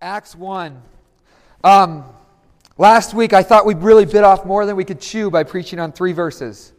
Acts 0.00 0.36
1. 0.36 0.80
Um, 1.64 2.04
last 2.76 3.14
week, 3.14 3.32
I 3.32 3.42
thought 3.42 3.66
we'd 3.66 3.78
really 3.78 4.04
bit 4.04 4.22
off 4.22 4.44
more 4.44 4.64
than 4.64 4.76
we 4.76 4.84
could 4.84 5.00
chew 5.00 5.28
by 5.28 5.42
preaching 5.42 5.80
on 5.80 5.90
three 5.92 6.12
verses. 6.12 6.72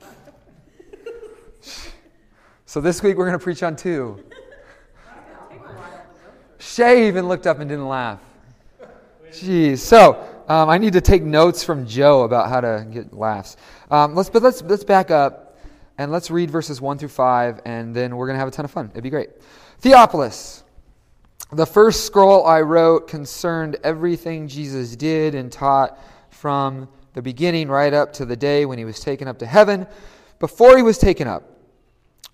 So 2.64 2.82
this 2.82 3.02
week, 3.02 3.16
we're 3.16 3.24
going 3.24 3.38
to 3.38 3.42
preach 3.42 3.62
on 3.62 3.76
two. 3.76 4.22
Shay 6.58 7.08
even 7.08 7.26
looked 7.26 7.46
up 7.46 7.60
and 7.60 7.68
didn't 7.68 7.88
laugh. 7.88 8.20
Jeez. 9.30 9.78
So 9.78 10.22
um, 10.48 10.68
I 10.68 10.76
need 10.76 10.92
to 10.92 11.00
take 11.00 11.22
notes 11.22 11.64
from 11.64 11.86
Joe 11.86 12.24
about 12.24 12.50
how 12.50 12.60
to 12.60 12.86
get 12.92 13.14
laughs. 13.14 13.56
Um, 13.90 14.14
let's, 14.14 14.28
but 14.28 14.42
let's, 14.42 14.60
let's 14.60 14.84
back 14.84 15.10
up 15.10 15.47
and 15.98 16.12
let's 16.12 16.30
read 16.30 16.50
verses 16.50 16.80
1 16.80 16.98
through 16.98 17.08
5, 17.08 17.60
and 17.64 17.94
then 17.94 18.16
we're 18.16 18.26
going 18.26 18.36
to 18.36 18.38
have 18.38 18.48
a 18.48 18.52
ton 18.52 18.64
of 18.64 18.70
fun. 18.70 18.88
It'd 18.92 19.02
be 19.02 19.10
great. 19.10 19.30
Theophilus. 19.80 20.62
The 21.50 21.66
first 21.66 22.04
scroll 22.06 22.46
I 22.46 22.60
wrote 22.60 23.08
concerned 23.08 23.78
everything 23.82 24.46
Jesus 24.46 24.94
did 24.94 25.34
and 25.34 25.50
taught 25.50 25.98
from 26.30 26.88
the 27.14 27.22
beginning 27.22 27.68
right 27.68 27.92
up 27.92 28.12
to 28.14 28.24
the 28.24 28.36
day 28.36 28.64
when 28.64 28.78
he 28.78 28.84
was 28.84 29.00
taken 29.00 29.26
up 29.26 29.38
to 29.40 29.46
heaven. 29.46 29.86
Before 30.38 30.76
he 30.76 30.82
was 30.82 30.98
taken 30.98 31.26
up, 31.26 31.42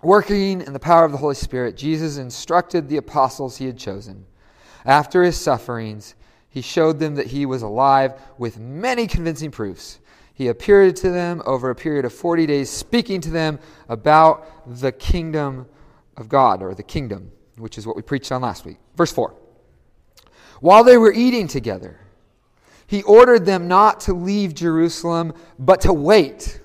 working 0.02 0.60
in 0.60 0.72
the 0.72 0.80
power 0.80 1.04
of 1.04 1.12
the 1.12 1.18
Holy 1.18 1.34
Spirit, 1.34 1.76
Jesus 1.76 2.18
instructed 2.18 2.88
the 2.88 2.98
apostles 2.98 3.56
he 3.56 3.66
had 3.66 3.78
chosen. 3.78 4.26
After 4.84 5.22
his 5.22 5.40
sufferings, 5.40 6.16
he 6.50 6.60
showed 6.60 6.98
them 6.98 7.14
that 7.14 7.28
he 7.28 7.46
was 7.46 7.62
alive 7.62 8.20
with 8.36 8.58
many 8.58 9.06
convincing 9.06 9.50
proofs 9.50 10.00
he 10.34 10.48
appeared 10.48 10.96
to 10.96 11.10
them 11.10 11.42
over 11.46 11.70
a 11.70 11.74
period 11.74 12.04
of 12.04 12.12
40 12.12 12.46
days, 12.46 12.68
speaking 12.68 13.20
to 13.20 13.30
them 13.30 13.60
about 13.88 14.78
the 14.80 14.90
kingdom 14.90 15.66
of 16.16 16.28
God, 16.28 16.60
or 16.60 16.74
the 16.74 16.82
kingdom, 16.82 17.30
which 17.56 17.78
is 17.78 17.86
what 17.86 17.94
we 17.94 18.02
preached 18.02 18.32
on 18.32 18.42
last 18.42 18.64
week. 18.64 18.78
Verse 18.96 19.12
4. 19.12 19.32
While 20.60 20.82
they 20.82 20.98
were 20.98 21.12
eating 21.12 21.46
together, 21.46 22.00
he 22.88 23.04
ordered 23.04 23.46
them 23.46 23.68
not 23.68 24.00
to 24.00 24.12
leave 24.12 24.54
Jerusalem, 24.54 25.34
but 25.58 25.80
to 25.82 25.92
wait 25.92 26.60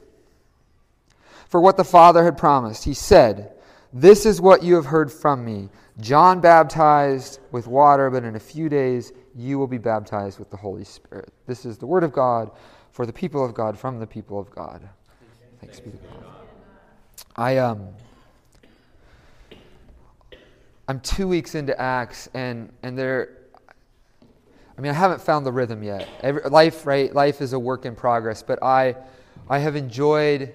for 1.48 1.62
what 1.62 1.78
the 1.78 1.84
Father 1.84 2.24
had 2.24 2.38
promised. 2.38 2.84
He 2.84 2.96
said, 2.96 3.54
This 3.94 4.26
is 4.26 4.42
what 4.42 4.64
you 4.64 4.76
have 4.76 4.86
heard 4.86 5.12
from 5.12 5.46
me. 5.46 5.70
John 6.00 6.42
baptized 6.42 7.40
with 7.52 7.68
water, 7.68 8.10
but 8.10 8.24
in 8.24 8.36
a 8.36 8.40
few 8.40 8.68
days 8.68 9.12
you 9.36 9.60
will 9.60 9.68
be 9.68 9.78
baptized 9.78 10.40
with 10.40 10.50
the 10.50 10.58
Holy 10.58 10.84
Spirit. 10.84 11.32
This 11.46 11.66
is 11.66 11.78
the 11.78 11.86
word 11.86 12.04
of 12.04 12.12
God 12.12 12.52
for 13.00 13.06
the 13.06 13.14
people 13.14 13.46
of 13.46 13.54
God 13.54 13.80
from 13.80 13.98
the 13.98 14.06
people 14.06 14.38
of 14.38 14.52
God. 14.52 14.82
Thanks 15.62 15.80
be 15.80 15.90
to 15.90 15.96
God. 15.96 16.36
I 17.34 17.56
um 17.56 17.88
I'm 20.86 21.00
two 21.00 21.26
weeks 21.26 21.56
into 21.56 21.80
Acts 21.80 22.28
and 22.34 22.74
and 22.84 22.98
there 22.98 23.38
I 24.78 24.82
mean 24.82 24.92
I 24.92 24.96
haven't 24.96 25.22
found 25.22 25.46
the 25.46 25.52
rhythm 25.54 25.82
yet. 25.82 26.10
Every, 26.20 26.42
life 26.50 26.86
right 26.86 27.16
life 27.16 27.40
is 27.40 27.54
a 27.54 27.60
work 27.60 27.86
in 27.86 27.96
progress, 27.96 28.44
but 28.44 28.62
I 28.62 28.98
I 29.50 29.60
have 29.60 29.78
enjoyed 29.78 30.54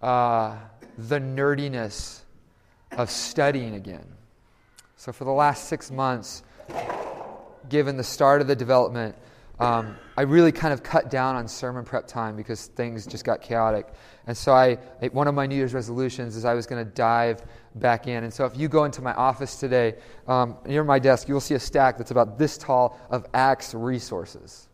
uh, 0.00 0.56
the 0.96 1.18
nerdiness 1.18 2.20
of 2.92 3.10
studying 3.10 3.74
again. 3.74 4.06
So 4.96 5.12
for 5.12 5.24
the 5.24 5.32
last 5.32 5.68
six 5.68 5.90
months, 5.90 6.42
given 7.68 7.98
the 7.98 8.02
start 8.02 8.40
of 8.40 8.46
the 8.46 8.56
development, 8.56 9.14
um, 9.60 9.96
I 10.16 10.22
really 10.22 10.50
kind 10.50 10.72
of 10.72 10.82
cut 10.82 11.10
down 11.10 11.36
on 11.36 11.46
sermon 11.46 11.84
prep 11.84 12.08
time 12.08 12.34
because 12.36 12.66
things 12.66 13.06
just 13.06 13.24
got 13.24 13.40
chaotic. 13.40 13.86
And 14.26 14.36
so 14.36 14.52
I, 14.52 14.74
one 15.12 15.28
of 15.28 15.34
my 15.34 15.46
New 15.46 15.54
Year's 15.54 15.74
resolutions 15.74 16.34
is 16.36 16.44
I 16.44 16.54
was 16.54 16.66
going 16.66 16.84
to 16.84 16.90
dive 16.92 17.42
back 17.76 18.08
in. 18.08 18.24
And 18.24 18.32
so 18.32 18.46
if 18.46 18.56
you 18.56 18.68
go 18.68 18.84
into 18.84 19.00
my 19.00 19.14
office 19.14 19.56
today, 19.60 19.94
um, 20.26 20.56
near 20.66 20.82
my 20.82 20.98
desk, 20.98 21.28
you 21.28 21.34
will 21.34 21.40
see 21.40 21.54
a 21.54 21.60
stack 21.60 21.98
that's 21.98 22.10
about 22.10 22.38
this 22.38 22.58
tall 22.58 22.98
of 23.10 23.26
Acts 23.32 23.74
resources. 23.74 24.68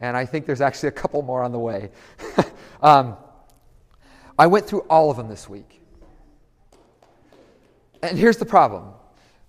And 0.00 0.16
I 0.16 0.26
think 0.26 0.44
there's 0.44 0.60
actually 0.60 0.90
a 0.90 0.92
couple 0.92 1.22
more 1.22 1.42
on 1.42 1.52
the 1.52 1.58
way. 1.58 1.90
um, 2.82 3.16
I 4.38 4.46
went 4.46 4.66
through 4.66 4.80
all 4.90 5.10
of 5.10 5.16
them 5.16 5.28
this 5.28 5.48
week. 5.48 5.80
And 8.02 8.18
here's 8.18 8.36
the 8.36 8.44
problem 8.44 8.92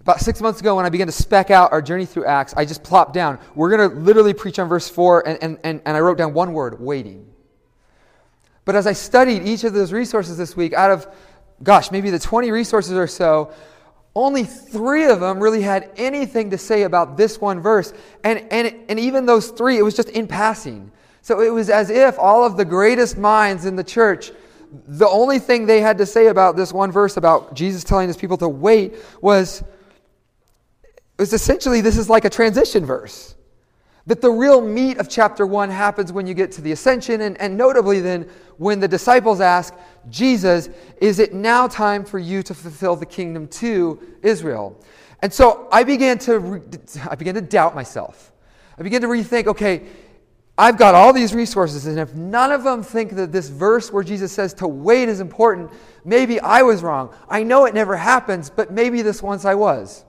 about 0.05 0.19
six 0.19 0.39
months 0.39 0.59
ago, 0.59 0.75
when 0.75 0.85
I 0.85 0.89
began 0.89 1.07
to 1.07 1.11
spec 1.11 1.49
out 1.49 1.71
our 1.71 1.81
journey 1.81 2.05
through 2.05 2.25
Acts, 2.25 2.53
I 2.55 2.63
just 2.63 2.83
plopped 2.83 3.13
down. 3.13 3.39
We're 3.55 3.75
going 3.75 3.89
to 3.89 3.95
literally 3.95 4.35
preach 4.35 4.59
on 4.59 4.69
verse 4.69 4.87
4, 4.87 5.27
and, 5.27 5.41
and, 5.41 5.59
and, 5.63 5.81
and 5.83 5.97
I 5.97 5.99
wrote 5.99 6.19
down 6.19 6.35
one 6.35 6.53
word 6.53 6.79
waiting. 6.79 7.25
But 8.65 8.75
as 8.75 8.85
I 8.85 8.93
studied 8.93 9.47
each 9.47 9.63
of 9.63 9.73
those 9.73 9.91
resources 9.91 10.37
this 10.37 10.55
week, 10.55 10.73
out 10.73 10.91
of, 10.91 11.07
gosh, 11.63 11.89
maybe 11.89 12.11
the 12.11 12.19
20 12.19 12.51
resources 12.51 12.93
or 12.93 13.07
so, 13.07 13.51
only 14.13 14.43
three 14.43 15.05
of 15.05 15.21
them 15.21 15.39
really 15.39 15.63
had 15.63 15.91
anything 15.97 16.51
to 16.51 16.57
say 16.59 16.83
about 16.83 17.17
this 17.17 17.41
one 17.41 17.59
verse. 17.59 17.91
And, 18.23 18.45
and, 18.51 18.75
and 18.87 18.99
even 18.99 19.25
those 19.25 19.49
three, 19.49 19.79
it 19.79 19.81
was 19.81 19.95
just 19.95 20.09
in 20.09 20.27
passing. 20.27 20.91
So 21.23 21.41
it 21.41 21.51
was 21.51 21.71
as 21.71 21.89
if 21.89 22.19
all 22.19 22.45
of 22.45 22.57
the 22.57 22.65
greatest 22.65 23.17
minds 23.17 23.65
in 23.65 23.75
the 23.75 23.83
church, 23.83 24.31
the 24.71 25.07
only 25.07 25.39
thing 25.39 25.65
they 25.65 25.81
had 25.81 25.97
to 25.97 26.05
say 26.05 26.27
about 26.27 26.55
this 26.55 26.71
one 26.71 26.91
verse 26.91 27.17
about 27.17 27.55
Jesus 27.55 27.83
telling 27.83 28.07
his 28.07 28.17
people 28.17 28.37
to 28.37 28.47
wait 28.47 28.97
was, 29.19 29.63
is 31.19 31.33
essentially 31.33 31.81
this 31.81 31.97
is 31.97 32.09
like 32.09 32.25
a 32.25 32.29
transition 32.29 32.85
verse. 32.85 33.35
That 34.07 34.21
the 34.21 34.29
real 34.29 34.61
meat 34.61 34.99
of 34.99 35.09
chapter 35.09 35.47
1 35.47 35.71
happens 35.71 36.13
when 36.13 36.27
you 36.27 36.35
get 36.35 36.51
to 36.53 36.61
the 36.61 36.71
ascension, 36.73 37.21
and, 37.21 37.39
and 37.41 37.57
notably 37.57 38.01
then 38.01 38.29
when 38.57 38.79
the 38.79 38.87
disciples 38.87 39.41
ask 39.41 39.73
Jesus, 40.09 40.69
Is 41.01 41.17
it 41.19 41.33
now 41.33 41.67
time 41.67 42.05
for 42.05 42.19
you 42.19 42.43
to 42.43 42.53
fulfill 42.53 42.95
the 42.95 43.05
kingdom 43.05 43.47
to 43.47 43.99
Israel? 44.21 44.79
And 45.21 45.33
so 45.33 45.67
I 45.71 45.83
began 45.83 46.19
to, 46.19 46.39
re- 46.39 46.61
I 47.09 47.15
began 47.15 47.33
to 47.33 47.41
doubt 47.41 47.73
myself. 47.73 48.31
I 48.77 48.83
began 48.83 49.01
to 49.01 49.07
rethink 49.07 49.47
okay, 49.47 49.87
I've 50.57 50.77
got 50.77 50.95
all 50.95 51.11
these 51.11 51.33
resources, 51.33 51.85
and 51.85 51.99
if 51.99 52.13
none 52.13 52.51
of 52.51 52.63
them 52.63 52.81
think 52.81 53.11
that 53.15 53.31
this 53.31 53.49
verse 53.49 53.91
where 53.91 54.03
Jesus 54.03 54.31
says 54.31 54.53
to 54.55 54.67
wait 54.67 55.09
is 55.09 55.19
important, 55.19 55.69
maybe 56.05 56.39
I 56.39 56.61
was 56.61 56.81
wrong. 56.81 57.13
I 57.27 57.43
know 57.43 57.65
it 57.65 57.73
never 57.73 57.97
happens, 57.97 58.49
but 58.49 58.71
maybe 58.71 59.01
this 59.01 59.21
once 59.21 59.43
I 59.43 59.55
was. 59.55 60.05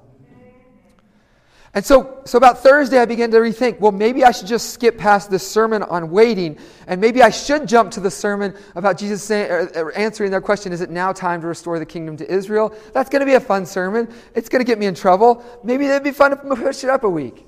And 1.75 1.85
so, 1.85 2.23
so 2.25 2.39
about 2.39 2.63
Thursday, 2.63 2.99
I 2.99 3.05
began 3.05 3.31
to 3.33 3.37
rethink 3.39 3.81
well, 3.81 3.93
maybe 3.93 4.25
I 4.25 4.31
should 4.31 4.47
just 4.47 4.71
skip 4.71 4.97
past 4.97 5.31
this 5.31 5.47
sermon 5.47 5.83
on 5.83 6.11
waiting, 6.11 6.59
and 6.87 7.01
maybe 7.01 7.23
I 7.23 7.31
should 7.31 7.69
jump 7.69 7.91
to 7.93 8.01
the 8.01 8.11
sermon 8.11 8.55
about 8.75 8.99
Jesus 8.99 9.23
saying, 9.23 9.51
or 9.51 9.59
er, 9.59 9.71
er, 9.77 9.93
answering 9.93 10.31
their 10.31 10.41
question 10.41 10.73
Is 10.73 10.81
it 10.81 10.91
now 10.91 11.13
time 11.13 11.41
to 11.43 11.47
restore 11.47 11.79
the 11.79 11.87
kingdom 11.87 12.17
to 12.19 12.33
Israel? 12.33 12.75
That's 12.93 13.11
going 13.11 13.21
to 13.21 13.27
be 13.27 13.35
a 13.35 13.41
fun 13.41 13.67
sermon. 13.67 14.09
It's 14.35 14.49
going 14.49 14.65
to 14.65 14.67
get 14.67 14.79
me 14.79 14.87
in 14.87 14.95
trouble. 14.95 15.45
Maybe 15.63 15.87
it'd 15.87 16.03
be 16.03 16.13
fun 16.13 16.31
to 16.31 16.37
push 16.37 16.85
it 16.85 16.91
up 16.91 17.05
a 17.05 17.11
week. 17.11 17.47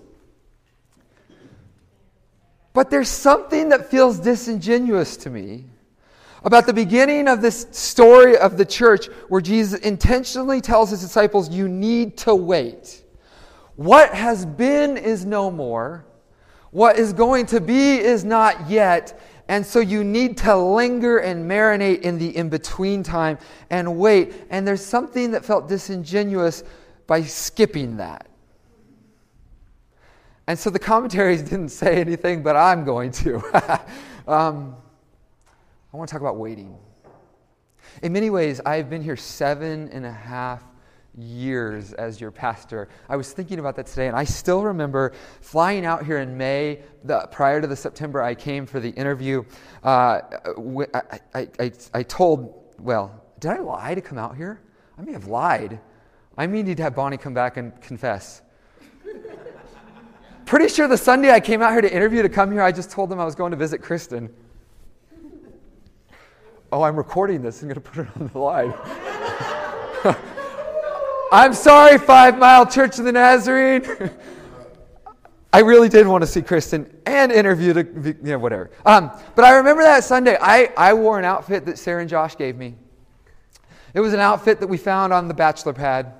But 2.72 2.90
there's 2.90 3.08
something 3.08 3.70
that 3.70 3.90
feels 3.90 4.20
disingenuous 4.20 5.16
to 5.18 5.30
me 5.30 5.64
about 6.44 6.66
the 6.66 6.72
beginning 6.72 7.28
of 7.28 7.42
this 7.42 7.66
story 7.72 8.36
of 8.36 8.56
the 8.56 8.64
church 8.64 9.06
where 9.28 9.40
Jesus 9.40 9.80
intentionally 9.80 10.60
tells 10.60 10.90
his 10.90 11.00
disciples, 11.00 11.48
You 11.50 11.68
need 11.68 12.16
to 12.18 12.34
wait. 12.34 13.02
What 13.78 14.12
has 14.12 14.44
been 14.44 14.96
is 14.96 15.24
no 15.24 15.52
more. 15.52 16.04
What 16.72 16.98
is 16.98 17.12
going 17.12 17.46
to 17.46 17.60
be 17.60 17.98
is 17.98 18.24
not 18.24 18.68
yet. 18.68 19.20
And 19.46 19.64
so 19.64 19.78
you 19.78 20.02
need 20.02 20.36
to 20.38 20.56
linger 20.56 21.18
and 21.18 21.48
marinate 21.48 22.00
in 22.00 22.18
the 22.18 22.36
in 22.36 22.48
between 22.48 23.04
time 23.04 23.38
and 23.70 23.96
wait. 23.96 24.34
And 24.50 24.66
there's 24.66 24.84
something 24.84 25.30
that 25.30 25.44
felt 25.44 25.68
disingenuous 25.68 26.64
by 27.06 27.22
skipping 27.22 27.98
that. 27.98 28.26
And 30.48 30.58
so 30.58 30.70
the 30.70 30.80
commentaries 30.80 31.42
didn't 31.48 31.68
say 31.68 32.00
anything, 32.00 32.42
but 32.42 32.56
I'm 32.56 32.84
going 32.84 33.12
to. 33.12 33.36
um, 34.26 34.74
I 35.94 35.96
want 35.96 36.08
to 36.08 36.12
talk 36.12 36.20
about 36.20 36.36
waiting. 36.36 36.76
In 38.02 38.12
many 38.12 38.30
ways, 38.30 38.60
I've 38.66 38.90
been 38.90 39.02
here 39.02 39.16
seven 39.16 39.88
and 39.90 40.04
a 40.04 40.10
half 40.10 40.64
years 41.18 41.92
as 41.92 42.20
your 42.20 42.30
pastor. 42.30 42.88
I 43.08 43.16
was 43.16 43.32
thinking 43.32 43.58
about 43.58 43.76
that 43.76 43.86
today, 43.86 44.06
and 44.06 44.16
I 44.16 44.24
still 44.24 44.62
remember 44.62 45.12
flying 45.40 45.84
out 45.84 46.04
here 46.04 46.18
in 46.18 46.36
May, 46.36 46.80
the, 47.04 47.28
prior 47.30 47.60
to 47.60 47.66
the 47.66 47.76
September 47.76 48.22
I 48.22 48.34
came 48.34 48.66
for 48.66 48.80
the 48.80 48.90
interview. 48.90 49.44
Uh, 49.84 50.20
I, 50.94 51.20
I, 51.34 51.48
I, 51.58 51.72
I 51.94 52.02
told, 52.02 52.74
well, 52.78 53.24
did 53.40 53.50
I 53.50 53.58
lie 53.58 53.94
to 53.94 54.00
come 54.00 54.18
out 54.18 54.36
here? 54.36 54.60
I 54.98 55.02
may 55.02 55.12
have 55.12 55.26
lied. 55.26 55.80
I 56.36 56.46
mean, 56.46 56.66
need 56.66 56.76
to 56.76 56.82
have 56.84 56.94
Bonnie 56.94 57.16
come 57.16 57.34
back 57.34 57.56
and 57.56 57.80
confess. 57.80 58.42
Pretty 60.46 60.68
sure 60.68 60.88
the 60.88 60.96
Sunday 60.96 61.30
I 61.30 61.40
came 61.40 61.62
out 61.62 61.72
here 61.72 61.80
to 61.80 61.92
interview 61.92 62.22
to 62.22 62.28
come 62.28 62.52
here, 62.52 62.62
I 62.62 62.72
just 62.72 62.90
told 62.90 63.10
them 63.10 63.20
I 63.20 63.24
was 63.24 63.34
going 63.34 63.50
to 63.50 63.56
visit 63.56 63.82
Kristen. 63.82 64.32
Oh, 66.70 66.82
I'm 66.82 66.96
recording 66.96 67.42
this. 67.42 67.62
I'm 67.62 67.68
going 67.68 67.76
to 67.76 67.80
put 67.80 68.06
it 68.06 68.08
on 68.20 68.30
the 68.32 68.38
line. 68.38 68.74
I'm 71.30 71.52
sorry, 71.52 71.98
Five 71.98 72.38
Mile 72.38 72.64
Church 72.64 72.98
of 72.98 73.04
the 73.04 73.12
Nazarene. 73.12 73.84
I 75.52 75.60
really 75.60 75.88
did 75.90 76.06
want 76.06 76.22
to 76.22 76.26
see 76.26 76.40
Kristen 76.40 76.90
and 77.04 77.30
interview 77.30 77.72
the, 77.74 78.16
you 78.22 78.32
know, 78.32 78.38
whatever. 78.38 78.70
Um, 78.86 79.10
but 79.34 79.44
I 79.44 79.56
remember 79.56 79.82
that 79.82 80.04
Sunday, 80.04 80.38
I, 80.40 80.72
I 80.76 80.94
wore 80.94 81.18
an 81.18 81.24
outfit 81.26 81.66
that 81.66 81.78
Sarah 81.78 82.00
and 82.00 82.08
Josh 82.08 82.36
gave 82.36 82.56
me. 82.56 82.76
It 83.92 84.00
was 84.00 84.14
an 84.14 84.20
outfit 84.20 84.60
that 84.60 84.66
we 84.68 84.78
found 84.78 85.12
on 85.12 85.28
the 85.28 85.34
bachelor 85.34 85.74
pad. 85.74 86.12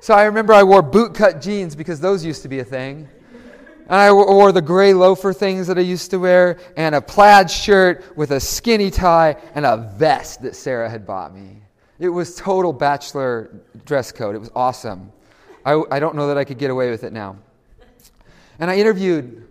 So 0.00 0.14
I 0.14 0.24
remember 0.24 0.52
I 0.52 0.64
wore 0.64 0.82
bootcut 0.82 1.40
jeans 1.42 1.76
because 1.76 2.00
those 2.00 2.24
used 2.24 2.42
to 2.42 2.48
be 2.48 2.58
a 2.58 2.64
thing. 2.64 3.08
And 3.84 3.96
I 3.96 4.12
wore 4.12 4.50
the 4.50 4.62
gray 4.62 4.92
loafer 4.92 5.32
things 5.32 5.68
that 5.68 5.78
I 5.78 5.82
used 5.82 6.10
to 6.10 6.18
wear, 6.18 6.58
and 6.76 6.94
a 6.94 7.00
plaid 7.00 7.50
shirt 7.50 8.16
with 8.16 8.32
a 8.32 8.40
skinny 8.40 8.90
tie, 8.90 9.36
and 9.54 9.64
a 9.64 9.92
vest 9.96 10.42
that 10.42 10.54
Sarah 10.56 10.90
had 10.90 11.06
bought 11.06 11.34
me. 11.34 11.62
It 11.98 12.08
was 12.08 12.36
total 12.36 12.72
bachelor 12.72 13.60
dress 13.84 14.12
code. 14.12 14.34
It 14.34 14.38
was 14.38 14.50
awesome. 14.54 15.12
I, 15.64 15.82
I 15.90 15.98
don't 15.98 16.14
know 16.14 16.28
that 16.28 16.38
I 16.38 16.44
could 16.44 16.58
get 16.58 16.70
away 16.70 16.90
with 16.90 17.04
it 17.04 17.12
now. 17.12 17.36
And 18.60 18.70
I 18.70 18.76
interviewed, 18.76 19.24
and 19.24 19.46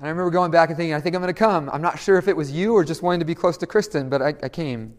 I 0.00 0.08
remember 0.08 0.30
going 0.30 0.50
back 0.50 0.68
and 0.68 0.76
thinking, 0.76 0.94
I 0.94 1.00
think 1.00 1.14
I'm 1.14 1.22
going 1.22 1.32
to 1.32 1.38
come. 1.38 1.70
I'm 1.72 1.82
not 1.82 1.98
sure 1.98 2.18
if 2.18 2.28
it 2.28 2.36
was 2.36 2.50
you 2.50 2.74
or 2.74 2.84
just 2.84 3.02
wanting 3.02 3.20
to 3.20 3.26
be 3.26 3.34
close 3.34 3.56
to 3.58 3.66
Kristen, 3.66 4.08
but 4.08 4.20
I, 4.20 4.34
I 4.42 4.48
came. 4.48 4.94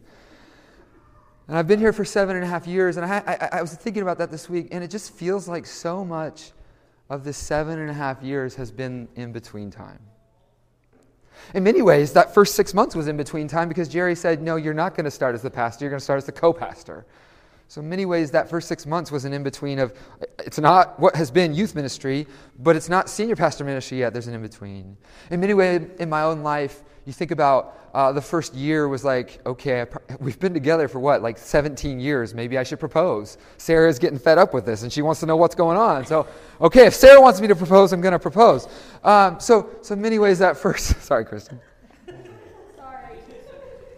And 1.48 1.58
I've 1.58 1.68
been 1.68 1.80
here 1.80 1.92
for 1.92 2.06
seven 2.06 2.38
and 2.38 2.46
a 2.46 2.48
half 2.48 2.66
years, 2.66 2.96
and 2.98 3.06
I, 3.06 3.18
I, 3.28 3.58
I 3.58 3.62
was 3.62 3.74
thinking 3.74 4.02
about 4.02 4.18
that 4.20 4.32
this 4.32 4.50
week, 4.50 4.70
and 4.72 4.84
it 4.84 4.90
just 4.90 5.12
feels 5.12 5.48
like 5.48 5.66
so 5.66 6.06
much 6.06 6.52
of 7.10 7.26
this 7.26 7.38
seven 7.38 7.80
and 7.80 7.90
a 7.90 7.94
half 7.94 8.24
years 8.24 8.56
has 8.56 8.72
been 8.72 9.10
in 9.16 9.34
between 9.34 9.70
time. 9.70 10.00
In 11.54 11.64
many 11.64 11.82
ways, 11.82 12.14
that 12.14 12.34
first 12.34 12.56
six 12.56 12.74
months 12.74 12.96
was 12.96 13.08
in 13.08 13.18
between 13.18 13.48
time 13.48 13.68
because 13.68 13.88
Jerry 13.88 14.16
said, 14.16 14.42
No, 14.42 14.56
you're 14.56 14.74
not 14.74 14.96
going 14.96 15.06
to 15.06 15.12
start 15.12 15.36
as 15.36 15.42
the 15.42 15.52
pastor, 15.52 15.86
you're 15.86 15.92
going 15.92 16.00
to 16.00 16.04
start 16.04 16.18
as 16.18 16.26
the 16.26 16.32
co 16.32 16.54
pastor. 16.54 17.06
So, 17.68 17.82
in 17.82 17.90
many 17.90 18.06
ways, 18.06 18.30
that 18.32 18.50
first 18.50 18.68
six 18.68 18.86
months 18.86 19.12
was 19.12 19.26
an 19.26 19.34
in 19.34 19.42
between 19.42 19.80
of 19.80 19.94
it's 20.40 20.60
not 20.60 21.00
what 21.00 21.16
has 21.16 21.32
been 21.32 21.54
youth 21.56 21.74
ministry, 21.76 22.28
but 22.60 22.76
it's 22.76 22.90
not 22.90 23.10
senior 23.10 23.36
pastor 23.36 23.64
ministry 23.64 24.00
yet. 24.00 24.14
There's 24.14 24.28
an 24.28 24.36
in 24.36 24.42
between. 24.42 24.98
In 25.32 25.40
many 25.40 25.54
ways, 25.54 25.82
in 25.98 26.10
my 26.10 26.22
own 26.22 26.44
life, 26.44 26.84
you 27.06 27.14
think 27.14 27.32
about 27.32 27.78
uh, 27.94 28.12
the 28.12 28.22
first 28.22 28.56
year 28.56 28.88
was 28.88 29.04
like, 29.04 29.40
okay, 29.46 29.86
we've 30.20 30.40
been 30.40 30.54
together 30.54 30.88
for 30.88 31.00
what, 31.00 31.22
like 31.22 31.38
17 31.38 32.00
years. 32.00 32.34
Maybe 32.34 32.58
I 32.58 32.64
should 32.64 32.80
propose. 32.80 33.38
Sarah's 33.58 34.00
getting 34.00 34.18
fed 34.18 34.38
up 34.38 34.54
with 34.54 34.66
this 34.66 34.84
and 34.84 34.92
she 34.92 35.02
wants 35.02 35.20
to 35.20 35.26
know 35.26 35.36
what's 35.36 35.54
going 35.54 35.78
on. 35.78 36.06
So, 36.06 36.26
okay, 36.62 36.88
if 36.88 36.96
Sarah 36.96 37.22
wants 37.22 37.42
me 37.42 37.48
to 37.48 37.56
propose, 37.56 37.92
I'm 37.92 38.02
going 38.02 38.14
to 38.14 38.20
propose. 38.20 38.68
Um, 39.04 39.40
so, 39.40 39.70
so, 39.82 39.94
in 39.94 40.02
many 40.02 40.18
ways, 40.18 40.40
that 40.40 40.58
first, 40.58 41.02
sorry, 41.02 41.26
Kristen. 41.26 41.60
Sorry. 42.78 43.18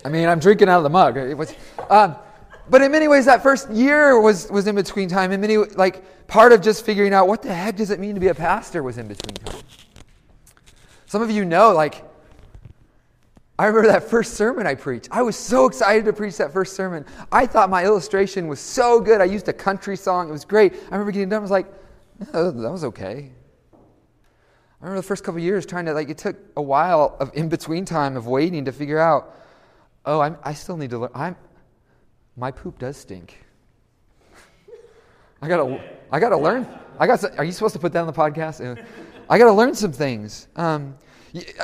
I 0.03 0.09
mean, 0.09 0.27
I'm 0.27 0.39
drinking 0.39 0.67
out 0.67 0.77
of 0.77 0.83
the 0.83 0.89
mug. 0.89 1.15
Was, 1.35 1.53
um, 1.89 2.15
but 2.69 2.81
in 2.81 2.91
many 2.91 3.07
ways, 3.07 3.25
that 3.25 3.43
first 3.43 3.69
year 3.69 4.19
was, 4.19 4.49
was 4.49 4.65
in 4.65 4.75
between 4.75 5.07
time. 5.07 5.31
In 5.31 5.39
many, 5.39 5.57
like, 5.57 6.27
part 6.27 6.51
of 6.51 6.61
just 6.61 6.83
figuring 6.83 7.13
out 7.13 7.27
what 7.27 7.43
the 7.43 7.53
heck 7.53 7.75
does 7.75 7.91
it 7.91 7.99
mean 7.99 8.15
to 8.15 8.19
be 8.19 8.29
a 8.29 8.35
pastor 8.35 8.81
was 8.81 8.97
in 8.97 9.07
between 9.07 9.35
time. 9.35 9.61
Some 11.05 11.21
of 11.21 11.29
you 11.29 11.45
know, 11.45 11.71
like, 11.71 12.03
I 13.57 13.67
remember 13.67 13.87
that 13.87 14.03
first 14.03 14.33
sermon 14.33 14.67
I 14.67 14.75
preached. 14.75 15.07
I 15.11 15.21
was 15.21 15.37
so 15.37 15.65
excited 15.65 16.03
to 16.05 16.13
preach 16.13 16.37
that 16.37 16.51
first 16.51 16.75
sermon. 16.75 17.05
I 17.31 17.45
thought 17.45 17.69
my 17.69 17.85
illustration 17.85 18.47
was 18.47 18.59
so 18.59 18.99
good. 18.99 19.21
I 19.21 19.25
used 19.25 19.47
a 19.47 19.53
country 19.53 19.95
song. 19.95 20.27
It 20.27 20.31
was 20.33 20.43
great. 20.43 20.73
I 20.73 20.91
remember 20.91 21.11
getting 21.11 21.29
done. 21.29 21.39
I 21.39 21.41
was 21.41 21.51
like, 21.51 21.67
that 22.19 22.53
was 22.55 22.83
okay. 22.83 23.31
I 23.73 24.83
remember 24.85 25.01
the 25.01 25.07
first 25.07 25.23
couple 25.23 25.39
years 25.39 25.65
trying 25.65 25.85
to, 25.85 25.93
like, 25.93 26.09
it 26.09 26.17
took 26.17 26.35
a 26.57 26.61
while 26.61 27.15
of 27.19 27.31
in 27.33 27.47
between 27.47 27.85
time 27.85 28.17
of 28.17 28.27
waiting 28.27 28.65
to 28.65 28.73
figure 28.73 28.99
out, 28.99 29.33
oh, 30.05 30.19
I'm, 30.19 30.37
I 30.43 30.53
still 30.53 30.75
need 30.75 30.89
to 30.89 30.99
learn. 30.99 31.11
I'm, 31.15 31.37
my 32.35 32.51
poop 32.51 32.77
does 32.77 32.97
stink. 32.97 33.39
I 35.41 35.47
gotta, 35.47 35.81
I 36.11 36.19
gotta 36.19 36.37
learn. 36.37 36.67
I 36.99 37.07
got. 37.07 37.19
To 37.21 37.37
Are 37.37 37.43
you 37.43 37.51
supposed 37.51 37.73
to 37.73 37.79
put 37.79 37.93
that 37.93 37.99
on 37.99 38.07
the 38.07 38.13
podcast? 38.13 38.83
I 39.29 39.37
gotta 39.37 39.51
learn 39.51 39.75
some 39.75 39.91
things. 39.91 40.47
Um, 40.55 40.97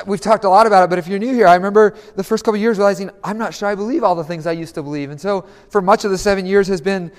We've 0.06 0.20
talked 0.20 0.44
a 0.44 0.50
lot 0.50 0.66
about 0.66 0.84
it, 0.84 0.90
but 0.90 0.98
if 0.98 1.08
you're 1.08 1.18
new 1.18 1.32
here, 1.32 1.46
I 1.46 1.54
remember 1.54 1.96
the 2.14 2.24
first 2.24 2.44
couple 2.44 2.58
years 2.58 2.76
realizing 2.76 3.10
I'm 3.24 3.38
not 3.38 3.54
sure 3.54 3.68
I 3.68 3.74
believe 3.74 4.04
all 4.04 4.14
the 4.14 4.24
things 4.24 4.46
I 4.46 4.52
used 4.52 4.74
to 4.74 4.82
believe. 4.82 5.10
And 5.10 5.18
so 5.18 5.46
for 5.70 5.80
much 5.80 6.04
of 6.04 6.10
the 6.10 6.18
seven 6.18 6.44
years 6.44 6.68
has 6.68 6.82
been, 6.82 7.10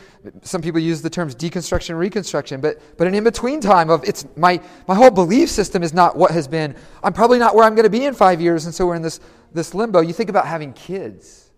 some 0.43 0.61
people 0.61 0.79
use 0.79 1.01
the 1.01 1.09
terms 1.09 1.33
deconstruction, 1.33 1.97
reconstruction, 1.97 2.61
but, 2.61 2.79
but 2.97 3.07
an 3.07 3.15
in-between 3.15 3.59
time 3.59 3.89
of 3.89 4.03
it's 4.03 4.27
my, 4.35 4.61
my 4.87 4.93
whole 4.93 5.09
belief 5.09 5.49
system 5.49 5.81
is 5.81 5.95
not 5.95 6.15
what 6.15 6.29
has 6.29 6.47
been. 6.47 6.75
I'm 7.01 7.13
probably 7.13 7.39
not 7.39 7.55
where 7.55 7.65
I'm 7.65 7.73
going 7.73 7.85
to 7.85 7.89
be 7.89 8.05
in 8.05 8.13
five 8.13 8.39
years. 8.39 8.65
And 8.65 8.75
so 8.75 8.85
we're 8.85 8.95
in 8.95 9.01
this, 9.01 9.19
this 9.51 9.73
limbo. 9.73 10.01
You 10.01 10.13
think 10.13 10.29
about 10.29 10.45
having 10.45 10.73
kids. 10.73 11.49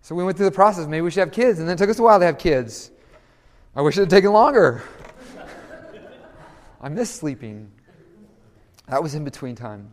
So 0.00 0.16
we 0.16 0.24
went 0.24 0.36
through 0.36 0.46
the 0.46 0.52
process. 0.52 0.88
Maybe 0.88 1.02
we 1.02 1.12
should 1.12 1.20
have 1.20 1.32
kids. 1.32 1.60
And 1.60 1.68
then 1.68 1.76
it 1.76 1.78
took 1.78 1.90
us 1.90 2.00
a 2.00 2.02
while 2.02 2.18
to 2.18 2.26
have 2.26 2.38
kids. 2.38 2.90
I 3.76 3.82
wish 3.82 3.96
it 3.96 4.00
had 4.00 4.10
taken 4.10 4.32
longer. 4.32 4.82
I 6.80 6.88
miss 6.88 7.08
sleeping. 7.08 7.70
That 8.88 9.02
was 9.02 9.14
in 9.14 9.24
between 9.24 9.54
time. 9.54 9.90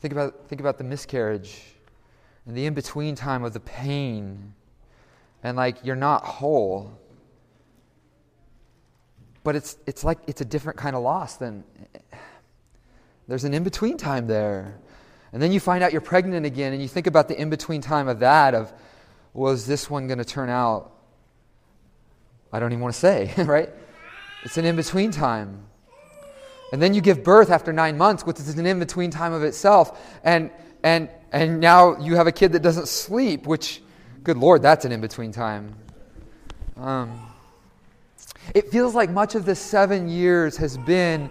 Think 0.00 0.12
about, 0.12 0.48
think 0.48 0.60
about 0.60 0.78
the 0.78 0.84
miscarriage 0.84 1.62
and 2.46 2.56
the 2.56 2.66
in 2.66 2.74
between 2.74 3.14
time 3.14 3.44
of 3.44 3.52
the 3.52 3.60
pain. 3.60 4.54
And 5.42 5.56
like 5.56 5.84
you're 5.84 5.96
not 5.96 6.24
whole. 6.24 6.98
But 9.44 9.56
it's, 9.56 9.76
it's 9.86 10.04
like 10.04 10.18
it's 10.26 10.40
a 10.40 10.44
different 10.44 10.78
kind 10.78 10.94
of 10.94 11.02
loss 11.02 11.36
than. 11.36 11.64
There's 13.28 13.44
an 13.44 13.54
in 13.54 13.64
between 13.64 13.96
time 13.96 14.26
there. 14.26 14.78
And 15.32 15.40
then 15.40 15.52
you 15.52 15.60
find 15.60 15.82
out 15.82 15.92
you're 15.92 16.00
pregnant 16.00 16.44
again, 16.44 16.72
and 16.72 16.82
you 16.82 16.88
think 16.88 17.06
about 17.06 17.28
the 17.28 17.40
in 17.40 17.48
between 17.48 17.80
time 17.80 18.08
of 18.08 18.20
that 18.20 18.54
of, 18.54 18.72
was 19.32 19.66
this 19.66 19.88
one 19.88 20.06
going 20.06 20.18
to 20.18 20.24
turn 20.24 20.50
out? 20.50 20.92
I 22.52 22.60
don't 22.60 22.72
even 22.72 22.82
want 22.82 22.94
to 22.94 23.00
say, 23.00 23.32
right? 23.38 23.70
It's 24.44 24.58
an 24.58 24.66
in 24.66 24.76
between 24.76 25.10
time. 25.10 25.66
And 26.72 26.80
then 26.80 26.94
you 26.94 27.02
give 27.02 27.22
birth 27.22 27.50
after 27.50 27.72
nine 27.72 27.98
months, 27.98 28.24
which 28.24 28.40
is 28.40 28.58
an 28.58 28.66
in 28.66 28.78
between 28.78 29.10
time 29.10 29.34
of 29.34 29.44
itself. 29.44 30.18
And, 30.24 30.50
and, 30.82 31.10
and 31.30 31.60
now 31.60 31.98
you 31.98 32.16
have 32.16 32.26
a 32.26 32.32
kid 32.32 32.52
that 32.52 32.62
doesn't 32.62 32.88
sleep, 32.88 33.46
which, 33.46 33.82
good 34.24 34.38
Lord, 34.38 34.62
that's 34.62 34.86
an 34.86 34.92
in 34.92 35.02
between 35.02 35.32
time. 35.32 35.74
Um, 36.78 37.28
it 38.54 38.70
feels 38.70 38.94
like 38.94 39.10
much 39.10 39.34
of 39.34 39.44
the 39.44 39.54
seven 39.54 40.08
years 40.08 40.56
has 40.56 40.78
been 40.78 41.30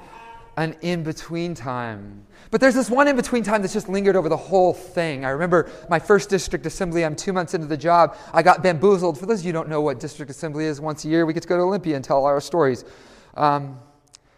an 0.57 0.75
in 0.81 1.01
between 1.01 1.55
time. 1.55 2.25
But 2.51 2.61
there's 2.61 2.75
this 2.75 2.89
one 2.89 3.07
in 3.07 3.15
between 3.15 3.43
time 3.43 3.61
that's 3.61 3.73
just 3.73 3.89
lingered 3.89 4.15
over 4.15 4.29
the 4.29 4.37
whole 4.37 4.73
thing. 4.73 5.25
I 5.25 5.29
remember 5.29 5.71
my 5.89 5.97
first 5.97 6.29
district 6.29 6.65
assembly, 6.67 7.03
I'm 7.03 7.15
two 7.15 7.33
months 7.33 7.53
into 7.53 7.65
the 7.65 7.77
job. 7.77 8.15
I 8.33 8.43
got 8.43 8.61
bamboozled. 8.61 9.17
For 9.17 9.25
those 9.25 9.39
of 9.39 9.45
you 9.45 9.49
who 9.49 9.53
don't 9.53 9.69
know 9.69 9.81
what 9.81 9.99
district 9.99 10.29
assembly 10.29 10.65
is, 10.65 10.79
once 10.79 11.03
a 11.05 11.07
year 11.07 11.25
we 11.25 11.33
get 11.33 11.43
to 11.43 11.49
go 11.49 11.57
to 11.57 11.63
Olympia 11.63 11.95
and 11.95 12.05
tell 12.05 12.25
our 12.25 12.41
stories. 12.41 12.85
Um, 13.35 13.79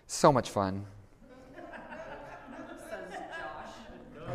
so 0.08 0.32
much 0.32 0.50
fun. 0.52 0.86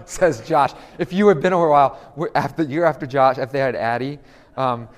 says 0.10 0.40
Josh. 0.40 0.72
If 0.98 1.12
you 1.12 1.28
had 1.28 1.40
been 1.40 1.52
a 1.52 1.58
while, 1.58 2.30
after 2.34 2.62
year 2.62 2.84
after 2.84 3.06
Josh, 3.06 3.38
if 3.38 3.52
they 3.52 3.58
had 3.58 3.76
Addie, 3.76 4.18
um, 4.56 4.88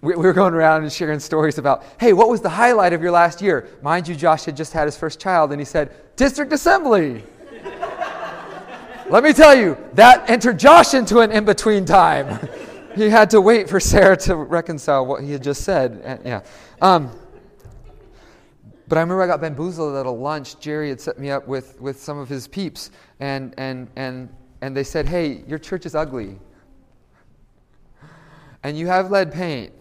we, 0.00 0.14
we, 0.14 0.22
were 0.22 0.32
going 0.32 0.54
around 0.54 0.84
and 0.84 0.92
sharing 0.92 1.20
stories 1.20 1.58
about, 1.58 1.84
hey, 2.00 2.12
what 2.12 2.28
was 2.28 2.40
the 2.40 2.48
highlight 2.48 2.92
of 2.92 3.02
your 3.02 3.10
last 3.10 3.42
year? 3.42 3.68
Mind 3.82 4.08
you, 4.08 4.14
Josh 4.14 4.44
had 4.44 4.56
just 4.56 4.72
had 4.72 4.86
his 4.86 4.96
first 4.96 5.20
child, 5.20 5.52
and 5.52 5.60
he 5.60 5.64
said, 5.64 5.94
District 6.16 6.52
Assembly. 6.52 7.22
Let 9.10 9.22
me 9.24 9.32
tell 9.32 9.54
you, 9.54 9.76
that 9.94 10.28
entered 10.30 10.58
Josh 10.58 10.94
into 10.94 11.20
an 11.20 11.30
in 11.32 11.44
between 11.44 11.84
time. 11.84 12.48
he 12.94 13.10
had 13.10 13.30
to 13.30 13.40
wait 13.40 13.68
for 13.68 13.80
Sarah 13.80 14.16
to 14.18 14.36
reconcile 14.36 15.04
what 15.04 15.22
he 15.22 15.32
had 15.32 15.42
just 15.42 15.62
said. 15.62 16.00
And, 16.04 16.20
yeah. 16.24 16.42
Um, 16.80 17.10
but 18.88 18.96
I 18.96 19.02
remember 19.02 19.22
I 19.22 19.26
got 19.26 19.40
bamboozled 19.40 19.96
at 19.96 20.06
a 20.06 20.10
lunch. 20.10 20.58
Jerry 20.60 20.88
had 20.88 21.00
set 21.00 21.18
me 21.18 21.30
up 21.30 21.46
with, 21.46 21.80
with 21.80 22.00
some 22.00 22.18
of 22.18 22.28
his 22.28 22.48
peeps, 22.48 22.90
and, 23.20 23.54
and, 23.58 23.88
and, 23.96 24.28
and 24.62 24.76
they 24.76 24.84
said, 24.84 25.06
Hey, 25.06 25.44
your 25.46 25.58
church 25.58 25.84
is 25.84 25.94
ugly. 25.94 26.38
And 28.62 28.78
you 28.78 28.86
have 28.86 29.10
lead 29.10 29.32
paint. 29.32 29.72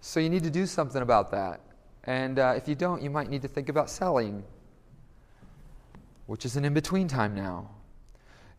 So 0.00 0.18
you 0.20 0.30
need 0.30 0.44
to 0.44 0.50
do 0.50 0.66
something 0.66 1.02
about 1.02 1.30
that. 1.32 1.60
And 2.04 2.38
uh, 2.38 2.54
if 2.56 2.68
you 2.68 2.74
don't, 2.74 3.02
you 3.02 3.10
might 3.10 3.28
need 3.28 3.42
to 3.42 3.48
think 3.48 3.68
about 3.68 3.90
selling, 3.90 4.44
which 6.26 6.44
is 6.44 6.56
an 6.56 6.64
in 6.64 6.72
between 6.72 7.08
time 7.08 7.34
now. 7.34 7.70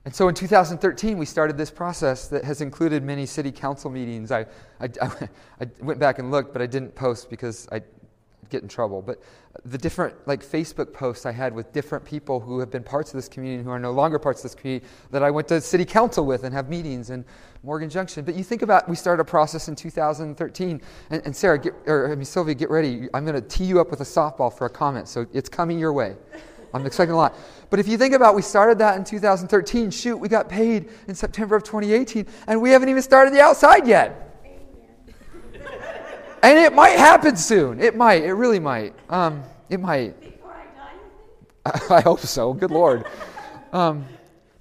And 0.06 0.16
so 0.16 0.30
in 0.30 0.36
2013, 0.36 1.18
we 1.18 1.26
started 1.26 1.58
this 1.58 1.72
process 1.72 2.28
that 2.30 2.44
has 2.46 2.62
included 2.62 3.04
many 3.04 3.26
city 3.26 3.52
council 3.52 3.90
meetings. 3.90 4.32
I, 4.32 4.46
I, 4.80 4.90
I, 5.62 5.68
went 5.82 6.00
back 6.00 6.20
and 6.20 6.32
looked, 6.32 6.54
but 6.54 6.62
I 6.62 6.66
didn't 6.66 6.96
post 6.96 7.30
because 7.30 7.68
I 7.72 7.82
get 8.50 8.62
in 8.64 8.70
trouble. 8.70 9.02
But 9.02 9.22
the 9.66 9.78
different 9.78 10.16
like 10.28 10.44
Facebook 10.44 10.94
posts 10.94 11.26
I 11.26 11.32
had 11.32 11.54
with 11.54 11.72
different 11.74 12.06
people 12.06 12.40
who 12.40 12.60
have 12.60 12.72
been 12.72 12.84
parts 12.84 13.12
of 13.12 13.18
this 13.18 13.28
community 13.28 13.58
and 13.60 13.66
who 13.66 13.72
are 13.72 13.80
no 13.80 13.92
longer 13.92 14.20
parts 14.20 14.40
of 14.40 14.52
this 14.52 14.56
community 14.56 14.86
that 15.12 15.24
I 15.24 15.32
went 15.32 15.48
to 15.50 15.60
city 15.62 15.86
council 15.86 16.26
with 16.26 16.44
and 16.44 16.54
have 16.54 16.70
meetings 16.70 17.10
in 17.10 17.26
Morgan 17.64 17.90
Junction. 17.90 18.24
But 18.24 18.36
you 18.36 18.44
think 18.44 18.62
about 18.62 18.88
we 18.88 18.96
started 18.96 19.22
a 19.22 19.26
process 19.26 19.68
in 19.68 19.76
2013, 19.76 20.82
and, 21.10 21.22
and 21.26 21.36
Sarah, 21.36 21.60
get, 21.60 21.74
or 21.86 22.12
I 22.12 22.16
mean 22.16 22.26
Sylvia, 22.26 22.56
get 22.56 22.70
ready. 22.70 23.08
I'm 23.14 23.26
going 23.26 23.42
to 23.42 23.48
tee 23.48 23.66
you 23.66 23.80
up 23.80 23.90
with 23.90 24.02
a 24.02 24.06
softball 24.06 24.56
for 24.56 24.66
a 24.66 24.70
comment, 24.70 25.08
so 25.08 25.26
it's 25.34 25.50
coming 25.50 25.80
your 25.80 25.94
way. 25.94 26.16
I'm 26.74 26.86
expecting 26.86 27.14
a 27.14 27.18
lot. 27.18 27.36
But 27.70 27.80
if 27.80 27.88
you 27.88 27.98
think 27.98 28.14
about, 28.14 28.36
we 28.36 28.42
started 28.42 28.78
that 28.80 28.98
in 28.98 29.04
2013. 29.04 29.90
Shoot, 29.90 30.18
we 30.18 30.28
got 30.28 30.50
paid 30.50 30.90
in 31.08 31.16
September 31.16 31.56
of 31.56 31.64
2018, 31.64 32.28
and 32.48 32.62
we 32.62 32.72
haven't 32.72 32.90
even 32.90 33.02
started 33.02 33.34
the 33.34 33.42
outside 33.42 33.88
yet. 33.88 34.27
And 36.44 36.58
it 36.58 36.74
might 36.74 36.98
happen 36.98 37.36
soon. 37.36 37.80
It 37.80 37.96
might. 37.96 38.24
It 38.24 38.34
really 38.34 38.60
might. 38.60 38.94
Um, 39.10 39.44
it 39.70 39.80
might. 39.80 40.20
Before 40.22 40.54
I 41.66 41.72
die? 41.72 41.82
I 41.98 42.02
hope 42.02 42.20
so. 42.20 42.54
Good 42.54 42.72
Lord. 42.72 43.06
Um, 43.74 44.06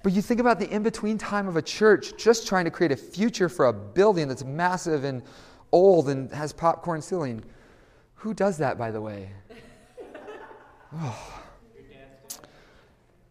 But 0.03 0.13
you 0.13 0.21
think 0.21 0.39
about 0.39 0.59
the 0.59 0.69
in 0.69 0.83
between 0.83 1.17
time 1.17 1.47
of 1.47 1.57
a 1.57 1.61
church 1.61 2.15
just 2.17 2.47
trying 2.47 2.65
to 2.65 2.71
create 2.71 2.91
a 2.91 2.95
future 2.95 3.49
for 3.49 3.67
a 3.67 3.73
building 3.73 4.27
that's 4.27 4.43
massive 4.43 5.03
and 5.03 5.21
old 5.71 6.09
and 6.09 6.31
has 6.31 6.53
popcorn 6.53 7.01
ceiling. 7.01 7.43
Who 8.15 8.33
does 8.33 8.57
that, 8.57 8.77
by 8.77 8.91
the 8.91 9.01
way? 9.01 9.29
Oh. 10.93 11.43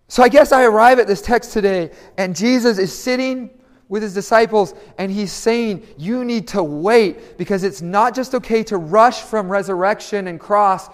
So 0.08 0.22
I 0.22 0.28
guess 0.28 0.52
I 0.52 0.64
arrive 0.64 0.98
at 0.98 1.06
this 1.06 1.22
text 1.22 1.52
today, 1.52 1.90
and 2.18 2.36
Jesus 2.36 2.76
is 2.76 2.92
sitting 2.96 3.55
with 3.88 4.02
his 4.02 4.14
disciples, 4.14 4.74
and 4.98 5.12
he's 5.12 5.32
saying, 5.32 5.86
You 5.96 6.24
need 6.24 6.48
to 6.48 6.62
wait 6.62 7.38
because 7.38 7.62
it's 7.62 7.82
not 7.82 8.14
just 8.14 8.34
okay 8.34 8.62
to 8.64 8.76
rush 8.76 9.22
from 9.22 9.48
resurrection 9.48 10.26
and 10.26 10.40
cross 10.40 10.88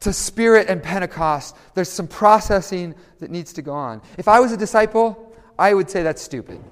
to 0.00 0.12
Spirit 0.12 0.68
and 0.68 0.82
Pentecost. 0.82 1.56
There's 1.74 1.88
some 1.88 2.06
processing 2.06 2.94
that 3.20 3.30
needs 3.30 3.52
to 3.54 3.62
go 3.62 3.72
on. 3.72 4.02
If 4.18 4.28
I 4.28 4.40
was 4.40 4.52
a 4.52 4.56
disciple, 4.56 5.34
I 5.58 5.74
would 5.74 5.90
say 5.90 6.02
that's 6.02 6.22
stupid. 6.22 6.62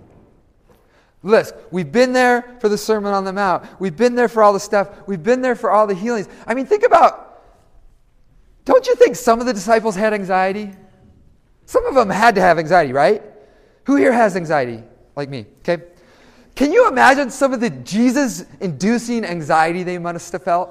Listen, 1.22 1.56
we've 1.70 1.90
been 1.90 2.12
there 2.12 2.56
for 2.60 2.68
the 2.68 2.76
Sermon 2.76 3.12
on 3.12 3.24
the 3.24 3.32
Mount. 3.32 3.64
We've 3.80 3.96
been 3.96 4.14
there 4.14 4.28
for 4.28 4.42
all 4.42 4.52
the 4.52 4.60
stuff. 4.60 5.06
We've 5.06 5.22
been 5.22 5.40
there 5.40 5.54
for 5.54 5.70
all 5.70 5.86
the 5.86 5.94
healings. 5.94 6.28
I 6.46 6.54
mean, 6.54 6.66
think 6.66 6.84
about, 6.84 7.42
don't 8.64 8.86
you 8.86 8.96
think 8.96 9.16
some 9.16 9.40
of 9.40 9.46
the 9.46 9.52
disciples 9.52 9.94
had 9.94 10.12
anxiety? 10.12 10.72
Some 11.64 11.86
of 11.86 11.94
them 11.94 12.10
had 12.10 12.34
to 12.34 12.40
have 12.40 12.58
anxiety, 12.58 12.92
right? 12.92 13.22
Who 13.84 13.96
here 13.96 14.12
has 14.12 14.36
anxiety? 14.36 14.82
Like 15.16 15.28
me, 15.28 15.46
okay? 15.60 15.84
Can 16.54 16.72
you 16.72 16.88
imagine 16.88 17.30
some 17.30 17.52
of 17.52 17.60
the 17.60 17.70
Jesus 17.70 18.44
inducing 18.60 19.24
anxiety 19.24 19.82
they 19.82 19.98
must 19.98 20.32
have 20.32 20.42
felt? 20.42 20.70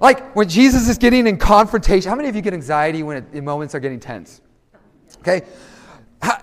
Like 0.00 0.34
when 0.36 0.48
Jesus 0.48 0.88
is 0.88 0.98
getting 0.98 1.26
in 1.26 1.38
confrontation, 1.38 2.08
how 2.08 2.16
many 2.16 2.28
of 2.28 2.36
you 2.36 2.42
get 2.42 2.54
anxiety 2.54 3.02
when 3.02 3.26
it, 3.32 3.42
moments 3.42 3.74
are 3.74 3.80
getting 3.80 4.00
tense? 4.00 4.40
Okay? 5.18 5.42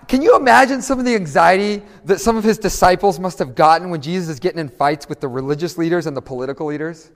Can 0.08 0.22
you 0.22 0.36
imagine 0.36 0.82
some 0.82 0.98
of 0.98 1.04
the 1.04 1.14
anxiety 1.14 1.82
that 2.04 2.20
some 2.20 2.36
of 2.36 2.44
his 2.44 2.58
disciples 2.58 3.18
must 3.18 3.38
have 3.38 3.54
gotten 3.54 3.90
when 3.90 4.00
Jesus 4.00 4.28
is 4.28 4.40
getting 4.40 4.58
in 4.58 4.68
fights 4.68 5.08
with 5.08 5.20
the 5.20 5.28
religious 5.28 5.76
leaders 5.78 6.06
and 6.06 6.16
the 6.16 6.22
political 6.22 6.66
leaders? 6.66 7.10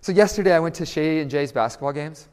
So, 0.00 0.12
yesterday 0.12 0.54
I 0.54 0.60
went 0.60 0.74
to 0.76 0.86
Shay 0.86 1.20
and 1.20 1.30
Jay's 1.30 1.50
basketball 1.50 1.92
games. 1.92 2.28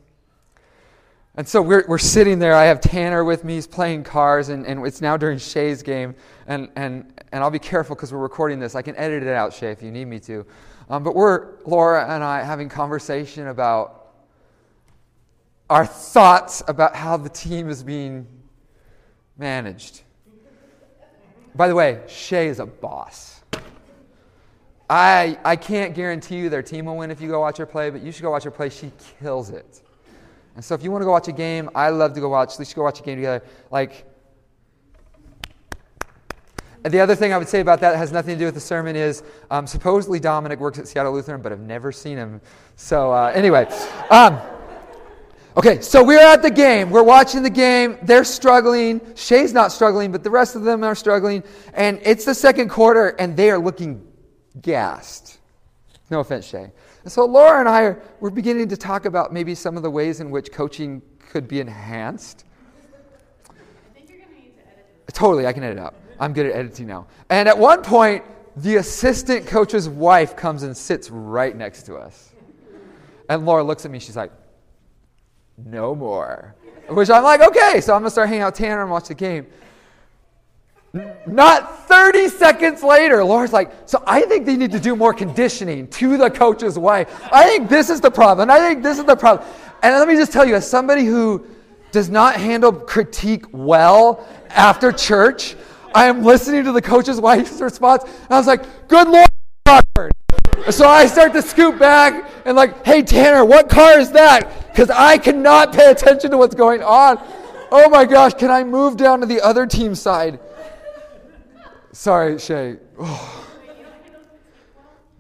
And 1.35 1.47
so 1.47 1.61
we're, 1.61 1.85
we're 1.87 1.97
sitting 1.97 2.39
there. 2.39 2.53
I 2.53 2.65
have 2.65 2.81
Tanner 2.81 3.23
with 3.23 3.45
me. 3.45 3.55
He's 3.55 3.67
playing 3.67 4.03
cars, 4.03 4.49
and, 4.49 4.65
and 4.67 4.85
it's 4.85 4.99
now 4.99 5.15
during 5.15 5.37
Shay's 5.37 5.81
game. 5.81 6.13
And, 6.47 6.69
and, 6.75 7.13
and 7.31 7.41
I'll 7.41 7.49
be 7.49 7.59
careful 7.59 7.95
because 7.95 8.11
we're 8.11 8.19
recording 8.19 8.59
this. 8.59 8.75
I 8.75 8.81
can 8.81 8.97
edit 8.97 9.23
it 9.23 9.29
out, 9.29 9.53
Shay, 9.53 9.71
if 9.71 9.81
you 9.81 9.91
need 9.91 10.05
me 10.05 10.19
to. 10.21 10.45
Um, 10.89 11.03
but 11.03 11.15
we're, 11.15 11.59
Laura 11.65 12.05
and 12.13 12.21
I, 12.21 12.43
having 12.43 12.67
conversation 12.67 13.47
about 13.47 14.13
our 15.69 15.85
thoughts 15.85 16.61
about 16.67 16.97
how 16.97 17.15
the 17.15 17.29
team 17.29 17.69
is 17.69 17.81
being 17.81 18.27
managed. 19.37 20.01
By 21.55 21.69
the 21.69 21.75
way, 21.75 22.01
Shay 22.07 22.47
is 22.47 22.59
a 22.59 22.65
boss. 22.65 23.41
I, 24.89 25.39
I 25.45 25.55
can't 25.55 25.95
guarantee 25.95 26.39
you 26.39 26.49
their 26.49 26.61
team 26.61 26.87
will 26.87 26.97
win 26.97 27.09
if 27.09 27.21
you 27.21 27.29
go 27.29 27.39
watch 27.39 27.55
her 27.55 27.65
play, 27.65 27.89
but 27.89 28.01
you 28.01 28.11
should 28.11 28.23
go 28.23 28.31
watch 28.31 28.43
her 28.43 28.51
play. 28.51 28.67
She 28.67 28.91
kills 29.21 29.49
it. 29.49 29.81
And 30.55 30.63
so 30.63 30.75
if 30.75 30.83
you 30.83 30.91
want 30.91 31.01
to 31.01 31.05
go 31.05 31.11
watch 31.11 31.27
a 31.27 31.33
game, 31.33 31.69
I 31.73 31.89
love 31.89 32.13
to 32.13 32.19
go 32.19 32.29
watch. 32.29 32.57
Should 32.57 32.75
go 32.75 32.83
watch 32.83 32.99
a 32.99 33.03
game 33.03 33.17
together. 33.17 33.43
Like, 33.69 34.05
and 36.83 36.91
the 36.93 36.99
other 36.99 37.15
thing 37.15 37.31
I 37.31 37.37
would 37.37 37.47
say 37.47 37.59
about 37.59 37.79
that 37.81 37.95
has 37.95 38.11
nothing 38.11 38.35
to 38.35 38.39
do 38.39 38.45
with 38.45 38.55
the 38.55 38.59
sermon 38.59 38.95
is 38.95 39.23
um, 39.51 39.67
supposedly 39.67 40.19
Dominic 40.19 40.59
works 40.59 40.79
at 40.79 40.87
Seattle 40.87 41.13
Lutheran, 41.13 41.41
but 41.41 41.51
I've 41.51 41.59
never 41.59 41.91
seen 41.91 42.17
him. 42.17 42.41
So 42.75 43.13
uh, 43.13 43.31
anyway, 43.35 43.67
um, 44.09 44.39
okay, 45.55 45.79
so 45.81 46.03
we're 46.03 46.19
at 46.19 46.41
the 46.41 46.49
game. 46.49 46.89
We're 46.89 47.03
watching 47.03 47.43
the 47.43 47.51
game. 47.51 47.99
They're 48.01 48.23
struggling. 48.23 48.99
Shay's 49.15 49.53
not 49.53 49.71
struggling, 49.71 50.11
but 50.11 50.23
the 50.23 50.31
rest 50.31 50.55
of 50.55 50.63
them 50.63 50.83
are 50.83 50.95
struggling. 50.95 51.43
And 51.75 51.99
it's 52.03 52.25
the 52.25 52.33
second 52.33 52.69
quarter, 52.69 53.09
and 53.09 53.37
they 53.37 53.51
are 53.51 53.59
looking 53.59 54.07
gassed. 54.59 55.37
No 56.09 56.19
offense, 56.19 56.45
Shay. 56.47 56.71
And 57.03 57.11
so 57.11 57.25
Laura 57.25 57.59
and 57.59 57.67
I 57.67 57.81
are 57.81 58.01
we're 58.19 58.29
beginning 58.29 58.67
to 58.69 58.77
talk 58.77 59.05
about 59.05 59.33
maybe 59.33 59.55
some 59.55 59.77
of 59.77 59.83
the 59.83 59.89
ways 59.89 60.19
in 60.19 60.29
which 60.29 60.51
coaching 60.51 61.01
could 61.19 61.47
be 61.47 61.59
enhanced. 61.59 62.45
I 63.49 63.53
think 63.93 64.09
you're 64.09 64.19
going 64.19 64.29
to 64.29 64.35
need 64.35 64.55
to 64.55 64.61
edit 64.61 64.85
it. 65.07 65.13
Totally, 65.13 65.47
I 65.47 65.53
can 65.53 65.63
edit 65.63 65.77
it 65.77 65.81
out. 65.81 65.95
I'm 66.19 66.33
good 66.33 66.45
at 66.45 66.55
editing 66.55 66.87
now. 66.87 67.07
And 67.29 67.49
at 67.49 67.57
one 67.57 67.81
point, 67.81 68.23
the 68.57 68.75
assistant 68.75 69.47
coach's 69.47 69.89
wife 69.89 70.35
comes 70.35 70.63
and 70.63 70.75
sits 70.75 71.09
right 71.09 71.55
next 71.55 71.83
to 71.83 71.95
us. 71.95 72.31
And 73.29 73.45
Laura 73.45 73.63
looks 73.63 73.85
at 73.85 73.91
me, 73.91 73.99
she's 73.99 74.17
like, 74.17 74.31
no 75.57 75.95
more. 75.95 76.55
Which 76.89 77.09
I'm 77.09 77.23
like, 77.23 77.41
okay, 77.41 77.81
so 77.81 77.93
I'm 77.93 78.01
gonna 78.01 78.11
start 78.11 78.27
hanging 78.27 78.41
out 78.41 78.53
with 78.53 78.59
Tanner 78.59 78.81
and 78.81 78.91
watch 78.91 79.07
the 79.07 79.15
game. 79.15 79.47
Not 81.25 81.87
30 81.87 82.27
seconds 82.27 82.83
later, 82.83 83.23
Laura's 83.23 83.53
like, 83.53 83.71
so 83.85 84.03
I 84.05 84.23
think 84.23 84.45
they 84.45 84.57
need 84.57 84.71
to 84.71 84.79
do 84.79 84.95
more 84.95 85.13
conditioning 85.13 85.87
to 85.87 86.17
the 86.17 86.29
coach's 86.29 86.77
wife. 86.77 87.29
I 87.31 87.45
think 87.45 87.69
this 87.69 87.89
is 87.89 88.01
the 88.01 88.11
problem. 88.11 88.51
I 88.51 88.59
think 88.59 88.83
this 88.83 88.99
is 88.99 89.05
the 89.05 89.15
problem. 89.15 89.47
And 89.81 89.95
let 89.95 90.07
me 90.07 90.15
just 90.15 90.33
tell 90.33 90.45
you, 90.45 90.55
as 90.55 90.69
somebody 90.69 91.05
who 91.05 91.45
does 91.91 92.09
not 92.09 92.35
handle 92.35 92.73
critique 92.73 93.45
well 93.51 94.27
after 94.49 94.91
church, 94.91 95.55
I 95.95 96.05
am 96.05 96.23
listening 96.23 96.65
to 96.65 96.71
the 96.71 96.81
coach's 96.81 97.21
wife's 97.21 97.61
response. 97.61 98.03
And 98.03 98.31
I 98.31 98.37
was 98.37 98.47
like, 98.47 98.87
good 98.87 99.07
Lord. 99.07 99.27
So 100.69 100.87
I 100.87 101.05
start 101.07 101.33
to 101.33 101.41
scoot 101.41 101.79
back 101.79 102.29
and 102.45 102.55
like, 102.55 102.85
hey 102.85 103.01
Tanner, 103.01 103.45
what 103.45 103.69
car 103.69 103.97
is 103.97 104.11
that? 104.11 104.67
Because 104.67 104.89
I 104.89 105.17
cannot 105.17 105.73
pay 105.73 105.89
attention 105.89 106.31
to 106.31 106.37
what's 106.37 106.55
going 106.55 106.83
on. 106.83 107.17
Oh 107.71 107.89
my 107.89 108.05
gosh, 108.05 108.33
can 108.33 108.51
I 108.51 108.63
move 108.63 108.97
down 108.97 109.21
to 109.21 109.25
the 109.25 109.41
other 109.41 109.65
team 109.65 109.95
side? 109.95 110.39
Sorry, 111.93 112.39
Shay. 112.39 112.77
Oh. 112.99 113.37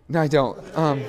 No, 0.09 0.19
I 0.19 0.27
don't. 0.27 0.77
Um, 0.77 1.01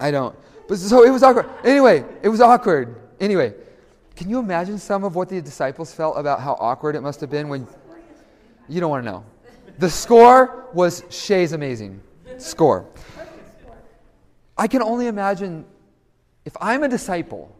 I 0.00 0.10
don't. 0.10 0.34
But 0.66 0.78
so 0.78 1.04
it 1.04 1.10
was 1.10 1.22
awkward. 1.22 1.44
Anyway, 1.62 2.06
it 2.22 2.30
was 2.30 2.40
awkward. 2.40 2.96
Anyway, 3.20 3.52
can 4.16 4.30
you 4.30 4.38
imagine 4.38 4.78
some 4.78 5.04
of 5.04 5.14
what 5.14 5.28
the 5.28 5.42
disciples 5.42 5.92
felt 5.92 6.16
about 6.16 6.40
how 6.40 6.54
awkward 6.58 6.96
it 6.96 7.02
must 7.02 7.20
have 7.20 7.28
been 7.28 7.50
when 7.50 7.66
you 8.68 8.80
don't 8.80 8.90
want 8.90 9.04
to 9.04 9.10
know. 9.10 9.24
The 9.78 9.90
score 9.90 10.68
was 10.72 11.04
Shay's 11.10 11.52
amazing 11.52 12.00
score. 12.38 12.86
I 14.56 14.66
can 14.66 14.82
only 14.82 15.06
imagine 15.06 15.64
if 16.44 16.56
I'm 16.60 16.82
a 16.82 16.88
disciple 16.88 17.54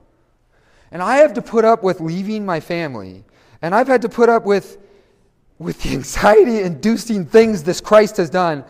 and 0.90 1.02
I 1.02 1.16
have 1.16 1.34
to 1.34 1.42
put 1.42 1.64
up 1.64 1.82
with 1.82 2.00
leaving 2.00 2.44
my 2.44 2.60
family 2.60 3.24
and 3.60 3.74
I've 3.74 3.88
had 3.88 4.02
to 4.02 4.08
put 4.08 4.28
up 4.28 4.44
with, 4.44 4.78
with 5.62 5.82
the 5.82 5.90
anxiety 5.90 6.62
inducing 6.62 7.24
things 7.24 7.62
this 7.62 7.80
Christ 7.80 8.16
has 8.16 8.30
done. 8.30 8.64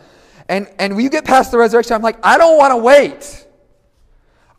And, 0.49 0.69
and 0.79 0.95
when 0.95 1.03
you 1.03 1.09
get 1.09 1.25
past 1.25 1.51
the 1.51 1.57
resurrection, 1.57 1.93
I'm 1.93 2.01
like, 2.01 2.17
I 2.23 2.37
don't 2.37 2.57
want 2.57 2.71
to 2.71 2.77
wait. 2.77 3.47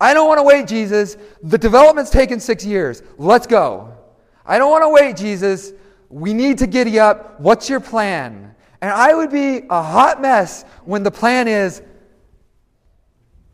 I 0.01 0.13
don't 0.15 0.27
want 0.27 0.39
to 0.39 0.43
wait, 0.43 0.67
Jesus. 0.67 1.17
The 1.43 1.59
development's 1.59 2.11
taken 2.11 2.41
six 2.41 2.65
years. 2.65 3.03
Let's 3.17 3.47
go. 3.47 3.97
I 4.45 4.59
don't 4.59 4.71
want 4.71 4.83
to 4.83 4.89
wait, 4.89 5.17
Jesus. 5.17 5.73
We 6.09 6.35
need 6.35 6.59
to 6.59 6.67
giddy 6.67 6.99
up. 6.99 7.41
What's 7.41 7.69
your 7.69 7.81
plan? 7.81 8.55
And 8.81 8.91
I 8.91 9.15
would 9.15 9.31
be 9.31 9.63
a 9.71 9.83
hot 9.83 10.21
mess 10.21 10.65
when 10.85 11.03
the 11.03 11.11
plan 11.11 11.49
is 11.49 11.83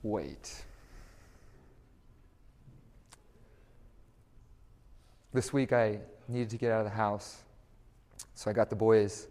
wait. 0.02 0.56
This 5.32 5.52
week 5.52 5.72
I 5.72 6.00
needed 6.26 6.50
to 6.50 6.56
get 6.56 6.72
out 6.72 6.80
of 6.80 6.84
the 6.84 6.96
house. 6.96 7.37
So 8.35 8.50
I 8.50 8.55
got 8.55 8.71
the 8.71 8.77
boys 8.77 9.29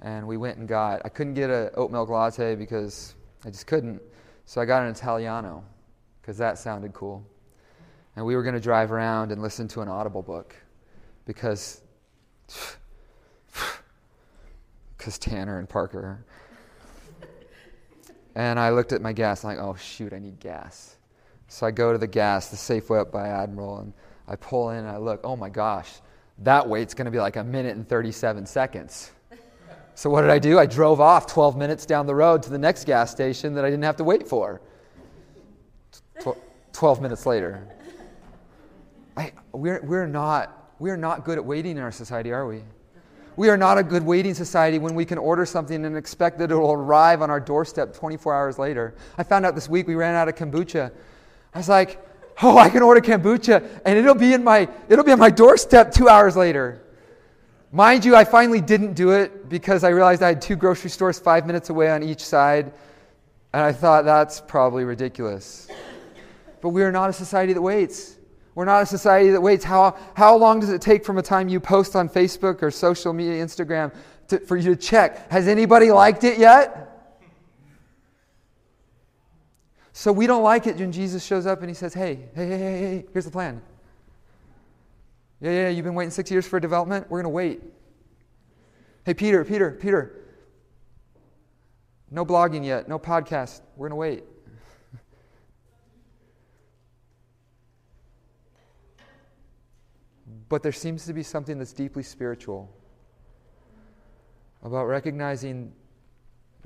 and 0.00 0.26
we 0.26 0.36
went 0.36 0.58
and 0.58 0.68
got, 0.68 1.02
I 1.04 1.08
couldn't 1.08 1.34
get 1.34 1.50
an 1.50 1.70
oat 1.74 1.90
milk 1.90 2.08
latte 2.08 2.54
because 2.54 3.14
I 3.44 3.50
just 3.50 3.66
couldn't. 3.66 4.00
So 4.44 4.60
I 4.60 4.64
got 4.64 4.82
an 4.82 4.90
Italiano 4.90 5.64
because 6.20 6.38
that 6.38 6.58
sounded 6.58 6.92
cool. 6.92 7.24
And 8.14 8.24
we 8.24 8.36
were 8.36 8.42
going 8.42 8.54
to 8.54 8.60
drive 8.60 8.92
around 8.92 9.32
and 9.32 9.42
listen 9.42 9.68
to 9.68 9.80
an 9.80 9.88
Audible 9.88 10.22
book 10.22 10.54
because 11.24 11.82
because 14.96 15.18
Tanner 15.18 15.58
and 15.58 15.68
Parker. 15.68 16.24
and 18.34 18.58
I 18.58 18.70
looked 18.70 18.92
at 18.92 19.02
my 19.02 19.12
gas, 19.12 19.44
like, 19.44 19.58
oh 19.58 19.74
shoot, 19.74 20.12
I 20.12 20.18
need 20.18 20.40
gas. 20.40 20.96
So 21.48 21.66
I 21.66 21.70
go 21.70 21.92
to 21.92 21.98
the 21.98 22.06
gas, 22.06 22.48
the 22.48 22.56
Safeway 22.56 23.00
up 23.00 23.12
by 23.12 23.28
Admiral, 23.28 23.78
and 23.78 23.92
I 24.26 24.36
pull 24.36 24.70
in 24.70 24.78
and 24.78 24.88
I 24.88 24.96
look, 24.96 25.20
oh 25.22 25.36
my 25.36 25.48
gosh, 25.48 26.00
that 26.38 26.68
wait's 26.68 26.94
going 26.94 27.06
to 27.06 27.10
be 27.10 27.18
like 27.18 27.36
a 27.36 27.44
minute 27.44 27.76
and 27.76 27.88
37 27.88 28.46
seconds. 28.46 29.10
So 29.94 30.10
what 30.10 30.22
did 30.22 30.30
I 30.30 30.38
do? 30.38 30.58
I 30.58 30.66
drove 30.66 31.00
off 31.00 31.26
12 31.26 31.56
minutes 31.56 31.86
down 31.86 32.06
the 32.06 32.14
road 32.14 32.42
to 32.42 32.50
the 32.50 32.58
next 32.58 32.84
gas 32.84 33.10
station 33.10 33.54
that 33.54 33.64
I 33.64 33.70
didn't 33.70 33.84
have 33.84 33.96
to 33.96 34.04
wait 34.04 34.28
for. 34.28 34.60
12 36.72 37.00
minutes 37.00 37.24
later. 37.24 37.66
I, 39.16 39.32
we're, 39.52 39.80
we're 39.82 40.06
not 40.06 40.56
we 40.78 40.90
are 40.90 40.96
not 40.96 41.24
good 41.24 41.38
at 41.38 41.44
waiting 41.44 41.72
in 41.72 41.82
our 41.82 41.92
society, 41.92 42.32
are 42.32 42.46
we? 42.46 42.62
We 43.36 43.48
are 43.48 43.56
not 43.56 43.78
a 43.78 43.82
good 43.82 44.02
waiting 44.02 44.34
society 44.34 44.78
when 44.78 44.94
we 44.94 45.04
can 45.04 45.18
order 45.18 45.44
something 45.44 45.84
and 45.84 45.96
expect 45.96 46.38
that 46.38 46.50
it 46.50 46.54
will 46.54 46.72
arrive 46.72 47.22
on 47.22 47.30
our 47.30 47.40
doorstep 47.40 47.94
24 47.94 48.34
hours 48.34 48.58
later. 48.58 48.94
I 49.18 49.22
found 49.22 49.44
out 49.44 49.54
this 49.54 49.68
week 49.68 49.86
we 49.86 49.94
ran 49.94 50.14
out 50.14 50.28
of 50.28 50.34
kombucha. 50.34 50.90
I 51.54 51.58
was 51.58 51.68
like, 51.68 52.02
oh, 52.42 52.58
I 52.58 52.68
can 52.68 52.82
order 52.82 53.00
kombucha 53.00 53.80
and 53.84 53.98
it'll 53.98 54.14
be 54.14 54.32
in 54.32 54.44
my, 54.44 54.68
it'll 54.88 55.04
be 55.04 55.12
on 55.12 55.18
my 55.18 55.30
doorstep 55.30 55.92
two 55.92 56.08
hours 56.08 56.36
later. 56.36 56.82
Mind 57.72 58.04
you, 58.04 58.16
I 58.16 58.24
finally 58.24 58.60
didn't 58.60 58.94
do 58.94 59.10
it 59.10 59.48
because 59.48 59.84
I 59.84 59.88
realized 59.88 60.22
I 60.22 60.28
had 60.28 60.40
two 60.40 60.56
grocery 60.56 60.90
stores 60.90 61.18
five 61.18 61.46
minutes 61.46 61.68
away 61.68 61.90
on 61.90 62.02
each 62.02 62.24
side, 62.24 62.72
and 63.52 63.62
I 63.62 63.72
thought 63.72 64.04
that's 64.04 64.40
probably 64.40 64.84
ridiculous. 64.84 65.68
But 66.60 66.70
we 66.70 66.82
are 66.82 66.92
not 66.92 67.10
a 67.10 67.12
society 67.12 67.52
that 67.52 67.60
waits. 67.60 68.16
We're 68.54 68.64
not 68.64 68.82
a 68.82 68.86
society 68.86 69.30
that 69.30 69.40
waits. 69.40 69.64
How, 69.64 69.96
how 70.14 70.36
long 70.36 70.60
does 70.60 70.70
it 70.70 70.80
take 70.80 71.04
from 71.04 71.18
a 71.18 71.22
time 71.22 71.48
you 71.50 71.60
post 71.60 71.94
on 71.94 72.08
Facebook 72.08 72.62
or 72.62 72.70
social 72.70 73.12
media, 73.12 73.44
Instagram, 73.44 73.92
to, 74.28 74.38
for 74.38 74.56
you 74.56 74.74
to 74.74 74.76
check? 74.76 75.30
Has 75.30 75.46
anybody 75.46 75.92
liked 75.92 76.24
it 76.24 76.38
yet? 76.38 76.95
So 79.96 80.12
we 80.12 80.26
don't 80.26 80.42
like 80.42 80.66
it 80.66 80.76
when 80.76 80.92
Jesus 80.92 81.24
shows 81.24 81.46
up 81.46 81.60
and 81.60 81.70
he 81.70 81.74
says, 81.74 81.94
hey, 81.94 82.18
hey, 82.34 82.46
hey, 82.46 82.58
hey, 82.58 82.80
hey, 82.80 83.06
here's 83.14 83.24
the 83.24 83.30
plan. 83.30 83.62
Yeah, 85.40 85.52
yeah, 85.52 85.68
you've 85.70 85.86
been 85.86 85.94
waiting 85.94 86.10
six 86.10 86.30
years 86.30 86.46
for 86.46 86.60
development? 86.60 87.06
We're 87.08 87.22
going 87.22 87.32
to 87.32 87.34
wait. 87.34 87.62
Hey, 89.06 89.14
Peter, 89.14 89.42
Peter, 89.42 89.70
Peter. 89.70 90.22
No 92.10 92.26
blogging 92.26 92.62
yet, 92.62 92.90
no 92.90 92.98
podcast. 92.98 93.62
We're 93.74 93.88
going 93.88 93.96
to 93.96 93.96
wait. 93.96 94.24
But 100.50 100.62
there 100.62 100.72
seems 100.72 101.06
to 101.06 101.14
be 101.14 101.22
something 101.22 101.56
that's 101.56 101.72
deeply 101.72 102.02
spiritual 102.02 102.70
about 104.62 104.84
recognizing 104.88 105.72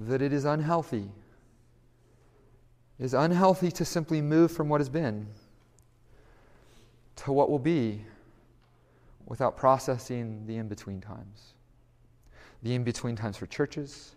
that 0.00 0.20
it 0.20 0.32
is 0.32 0.46
unhealthy. 0.46 1.08
Is 3.00 3.14
unhealthy 3.14 3.70
to 3.72 3.84
simply 3.84 4.20
move 4.20 4.52
from 4.52 4.68
what 4.68 4.80
has 4.80 4.90
been 4.90 5.26
to 7.16 7.32
what 7.32 7.50
will 7.50 7.58
be 7.58 8.04
without 9.26 9.56
processing 9.56 10.44
the 10.46 10.56
in 10.56 10.68
between 10.68 11.00
times. 11.00 11.54
The 12.62 12.74
in 12.74 12.84
between 12.84 13.16
times 13.16 13.36
for 13.36 13.46
churches, 13.46 14.16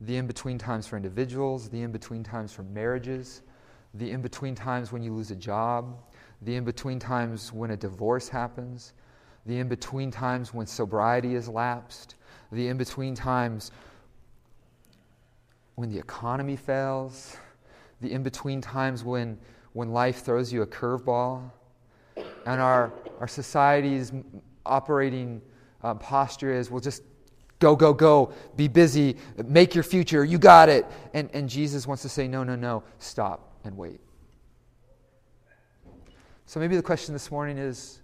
the 0.00 0.16
in 0.16 0.26
between 0.26 0.58
times 0.58 0.86
for 0.86 0.96
individuals, 0.96 1.68
the 1.68 1.82
in 1.82 1.92
between 1.92 2.22
times 2.22 2.52
for 2.52 2.62
marriages, 2.62 3.42
the 3.94 4.10
in 4.10 4.22
between 4.22 4.54
times 4.54 4.92
when 4.92 5.02
you 5.02 5.14
lose 5.14 5.30
a 5.30 5.36
job, 5.36 5.96
the 6.42 6.56
in 6.56 6.64
between 6.64 6.98
times 6.98 7.52
when 7.52 7.70
a 7.70 7.76
divorce 7.76 8.28
happens, 8.28 8.92
the 9.46 9.58
in 9.58 9.68
between 9.68 10.10
times 10.10 10.52
when 10.52 10.66
sobriety 10.66 11.34
is 11.34 11.48
lapsed, 11.48 12.14
the 12.52 12.68
in 12.68 12.76
between 12.76 13.14
times 13.14 13.70
when 15.74 15.90
the 15.90 15.98
economy 15.98 16.56
fails, 16.56 17.36
the 18.04 18.12
in 18.12 18.22
between 18.22 18.60
times 18.60 19.02
when, 19.02 19.38
when 19.72 19.92
life 19.92 20.24
throws 20.24 20.52
you 20.52 20.62
a 20.62 20.66
curveball, 20.66 21.50
and 22.46 22.60
our, 22.60 22.92
our 23.20 23.28
society's 23.28 24.12
operating 24.66 25.40
uh, 25.82 25.94
posture 25.94 26.52
is 26.52 26.70
we'll 26.70 26.80
just 26.80 27.02
go, 27.58 27.74
go, 27.74 27.92
go, 27.92 28.32
be 28.56 28.68
busy, 28.68 29.16
make 29.46 29.74
your 29.74 29.84
future, 29.84 30.24
you 30.24 30.38
got 30.38 30.68
it. 30.68 30.86
And, 31.14 31.30
and 31.32 31.48
Jesus 31.48 31.86
wants 31.86 32.02
to 32.02 32.08
say, 32.08 32.28
no, 32.28 32.44
no, 32.44 32.54
no, 32.54 32.82
stop 32.98 33.58
and 33.64 33.76
wait. 33.76 34.00
So 36.46 36.60
maybe 36.60 36.76
the 36.76 36.82
question 36.82 37.14
this 37.14 37.30
morning 37.30 37.56
is 37.58 38.02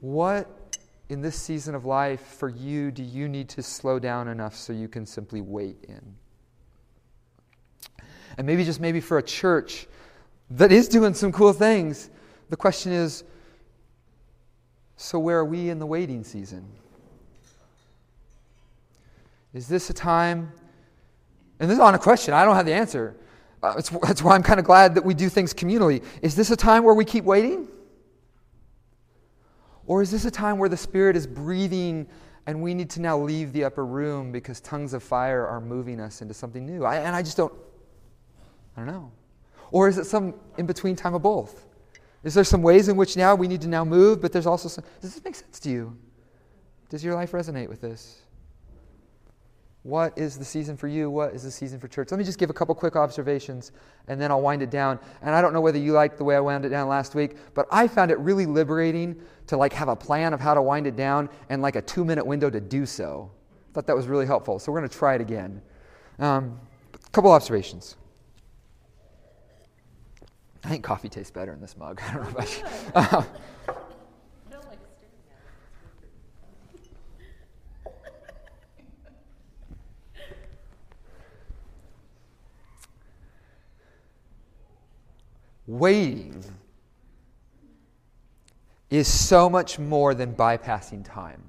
what 0.00 0.48
in 1.08 1.20
this 1.20 1.36
season 1.36 1.74
of 1.74 1.84
life 1.84 2.20
for 2.20 2.48
you 2.48 2.90
do 2.90 3.02
you 3.02 3.28
need 3.28 3.48
to 3.50 3.62
slow 3.62 3.98
down 3.98 4.28
enough 4.28 4.56
so 4.56 4.72
you 4.72 4.88
can 4.88 5.06
simply 5.06 5.40
wait 5.40 5.76
in? 5.88 6.16
And 8.38 8.46
maybe 8.46 8.64
just 8.64 8.80
maybe 8.80 9.00
for 9.00 9.18
a 9.18 9.22
church 9.22 9.86
that 10.50 10.72
is 10.72 10.88
doing 10.88 11.14
some 11.14 11.32
cool 11.32 11.52
things, 11.52 12.10
the 12.50 12.56
question 12.56 12.92
is 12.92 13.24
so 14.96 15.18
where 15.18 15.38
are 15.38 15.44
we 15.44 15.68
in 15.68 15.78
the 15.78 15.86
waiting 15.86 16.24
season? 16.24 16.64
Is 19.52 19.68
this 19.68 19.90
a 19.90 19.92
time? 19.92 20.52
And 21.60 21.70
this 21.70 21.76
is 21.76 21.80
on 21.80 21.94
a 21.94 21.98
question. 21.98 22.34
I 22.34 22.44
don't 22.44 22.56
have 22.56 22.66
the 22.66 22.74
answer. 22.74 23.16
Uh, 23.62 23.74
that's 23.74 24.22
why 24.22 24.34
I'm 24.34 24.42
kind 24.42 24.60
of 24.60 24.66
glad 24.66 24.94
that 24.94 25.04
we 25.04 25.14
do 25.14 25.28
things 25.28 25.54
communally. 25.54 26.04
Is 26.22 26.34
this 26.34 26.50
a 26.50 26.56
time 26.56 26.84
where 26.84 26.94
we 26.94 27.04
keep 27.04 27.24
waiting? 27.24 27.68
Or 29.86 30.02
is 30.02 30.10
this 30.10 30.24
a 30.24 30.30
time 30.30 30.58
where 30.58 30.68
the 30.68 30.76
Spirit 30.76 31.16
is 31.16 31.26
breathing 31.26 32.06
and 32.46 32.62
we 32.62 32.74
need 32.74 32.90
to 32.90 33.00
now 33.00 33.18
leave 33.18 33.52
the 33.52 33.64
upper 33.64 33.84
room 33.84 34.32
because 34.32 34.60
tongues 34.60 34.92
of 34.92 35.02
fire 35.02 35.46
are 35.46 35.60
moving 35.60 36.00
us 36.00 36.22
into 36.22 36.34
something 36.34 36.66
new? 36.66 36.84
I, 36.84 36.96
and 36.96 37.14
I 37.14 37.22
just 37.22 37.36
don't, 37.36 37.52
I 38.76 38.80
don't 38.80 38.86
know. 38.86 39.10
Or 39.70 39.88
is 39.88 39.98
it 39.98 40.04
some 40.04 40.34
in 40.58 40.66
between 40.66 40.96
time 40.96 41.14
of 41.14 41.22
both? 41.22 41.66
Is 42.22 42.34
there 42.34 42.44
some 42.44 42.62
ways 42.62 42.88
in 42.88 42.96
which 42.96 43.16
now 43.16 43.34
we 43.34 43.48
need 43.48 43.60
to 43.62 43.68
now 43.68 43.84
move, 43.84 44.20
but 44.20 44.32
there's 44.32 44.46
also 44.46 44.68
some, 44.68 44.84
does 45.00 45.14
this 45.14 45.24
make 45.24 45.34
sense 45.34 45.60
to 45.60 45.70
you? 45.70 45.96
Does 46.88 47.04
your 47.04 47.14
life 47.14 47.32
resonate 47.32 47.68
with 47.68 47.80
this? 47.80 48.22
What 49.86 50.18
is 50.18 50.36
the 50.36 50.44
season 50.44 50.76
for 50.76 50.88
you? 50.88 51.08
What 51.08 51.32
is 51.32 51.44
the 51.44 51.50
season 51.50 51.78
for 51.78 51.86
church? 51.86 52.10
Let 52.10 52.18
me 52.18 52.24
just 52.24 52.40
give 52.40 52.50
a 52.50 52.52
couple 52.52 52.74
quick 52.74 52.96
observations 52.96 53.70
and 54.08 54.20
then 54.20 54.32
I'll 54.32 54.42
wind 54.42 54.60
it 54.60 54.70
down. 54.70 54.98
And 55.22 55.32
I 55.32 55.40
don't 55.40 55.52
know 55.52 55.60
whether 55.60 55.78
you 55.78 55.92
liked 55.92 56.18
the 56.18 56.24
way 56.24 56.34
I 56.34 56.40
wound 56.40 56.64
it 56.64 56.70
down 56.70 56.88
last 56.88 57.14
week, 57.14 57.36
but 57.54 57.68
I 57.70 57.86
found 57.86 58.10
it 58.10 58.18
really 58.18 58.46
liberating 58.46 59.14
to 59.46 59.56
like 59.56 59.72
have 59.72 59.86
a 59.86 59.94
plan 59.94 60.34
of 60.34 60.40
how 60.40 60.54
to 60.54 60.62
wind 60.62 60.88
it 60.88 60.96
down 60.96 61.28
and 61.50 61.62
like 61.62 61.76
a 61.76 61.82
two 61.82 62.04
minute 62.04 62.26
window 62.26 62.50
to 62.50 62.60
do 62.60 62.84
so. 62.84 63.30
I 63.70 63.72
thought 63.74 63.86
that 63.86 63.94
was 63.94 64.08
really 64.08 64.26
helpful. 64.26 64.58
So 64.58 64.72
we're 64.72 64.80
going 64.80 64.90
to 64.90 64.98
try 64.98 65.14
it 65.14 65.20
again. 65.20 65.62
Um, 66.18 66.58
a 66.92 67.10
couple 67.10 67.30
observations. 67.30 67.94
I 70.66 70.68
think 70.68 70.82
coffee 70.82 71.08
tastes 71.08 71.30
better 71.30 71.52
in 71.52 71.60
this 71.60 71.76
mug. 71.76 72.02
I 72.08 72.12
don't 72.12 72.24
know 72.24 72.30
about 72.30 72.50
you. 72.50 72.64
Um, 85.68 85.78
waiting 85.78 86.44
is 88.90 89.06
so 89.06 89.48
much 89.48 89.78
more 89.78 90.14
than 90.14 90.34
bypassing 90.34 91.04
time. 91.04 91.42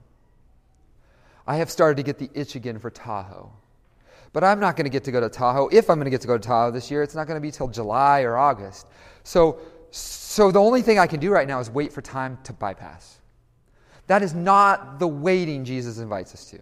I 1.47 1.55
have 1.55 1.71
started 1.71 1.97
to 1.97 2.03
get 2.03 2.19
the 2.19 2.29
itch 2.39 2.55
again 2.55 2.77
for 2.77 2.91
Tahoe. 2.91 3.51
But 4.33 4.43
I'm 4.43 4.59
not 4.59 4.75
going 4.75 4.85
to 4.85 4.89
get 4.89 5.03
to 5.05 5.11
go 5.11 5.19
to 5.19 5.29
Tahoe. 5.29 5.69
If 5.71 5.89
I'm 5.89 5.97
going 5.97 6.05
to 6.05 6.11
get 6.11 6.21
to 6.21 6.27
go 6.27 6.37
to 6.37 6.47
Tahoe 6.47 6.71
this 6.71 6.91
year, 6.91 7.01
it's 7.03 7.15
not 7.15 7.27
going 7.27 7.37
to 7.37 7.41
be 7.41 7.51
till 7.51 7.67
July 7.67 8.21
or 8.21 8.37
August. 8.37 8.87
So, 9.23 9.59
so 9.91 10.51
the 10.51 10.59
only 10.59 10.81
thing 10.81 10.99
I 10.99 11.07
can 11.07 11.19
do 11.19 11.31
right 11.31 11.47
now 11.47 11.59
is 11.59 11.69
wait 11.69 11.93
for 11.93 12.01
time 12.01 12.37
to 12.43 12.53
bypass. 12.53 13.19
That 14.07 14.23
is 14.23 14.33
not 14.33 14.99
the 14.99 15.07
waiting 15.07 15.65
Jesus 15.65 15.97
invites 15.97 16.33
us 16.33 16.49
to. 16.51 16.59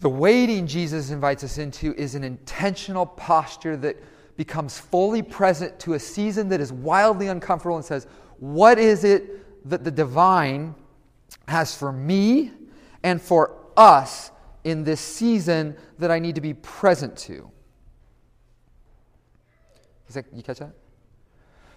The 0.00 0.08
waiting 0.08 0.66
Jesus 0.66 1.10
invites 1.10 1.44
us 1.44 1.58
into 1.58 1.94
is 1.94 2.16
an 2.16 2.24
intentional 2.24 3.06
posture 3.06 3.76
that 3.78 4.02
becomes 4.36 4.78
fully 4.78 5.22
present 5.22 5.78
to 5.80 5.94
a 5.94 5.98
season 5.98 6.48
that 6.48 6.60
is 6.60 6.72
wildly 6.72 7.28
uncomfortable 7.28 7.76
and 7.76 7.84
says, 7.84 8.08
What 8.38 8.78
is 8.78 9.04
it 9.04 9.68
that 9.68 9.84
the 9.84 9.90
divine 9.90 10.74
has 11.46 11.76
for 11.76 11.92
me 11.92 12.50
and 13.02 13.20
for 13.20 13.56
us 13.76 14.30
in 14.64 14.84
this 14.84 15.00
season 15.00 15.76
that 15.98 16.10
I 16.10 16.18
need 16.18 16.34
to 16.36 16.40
be 16.40 16.54
present 16.54 17.16
to? 17.18 17.50
Is 20.08 20.14
that, 20.14 20.26
you 20.32 20.42
catch 20.42 20.58
that? 20.58 20.72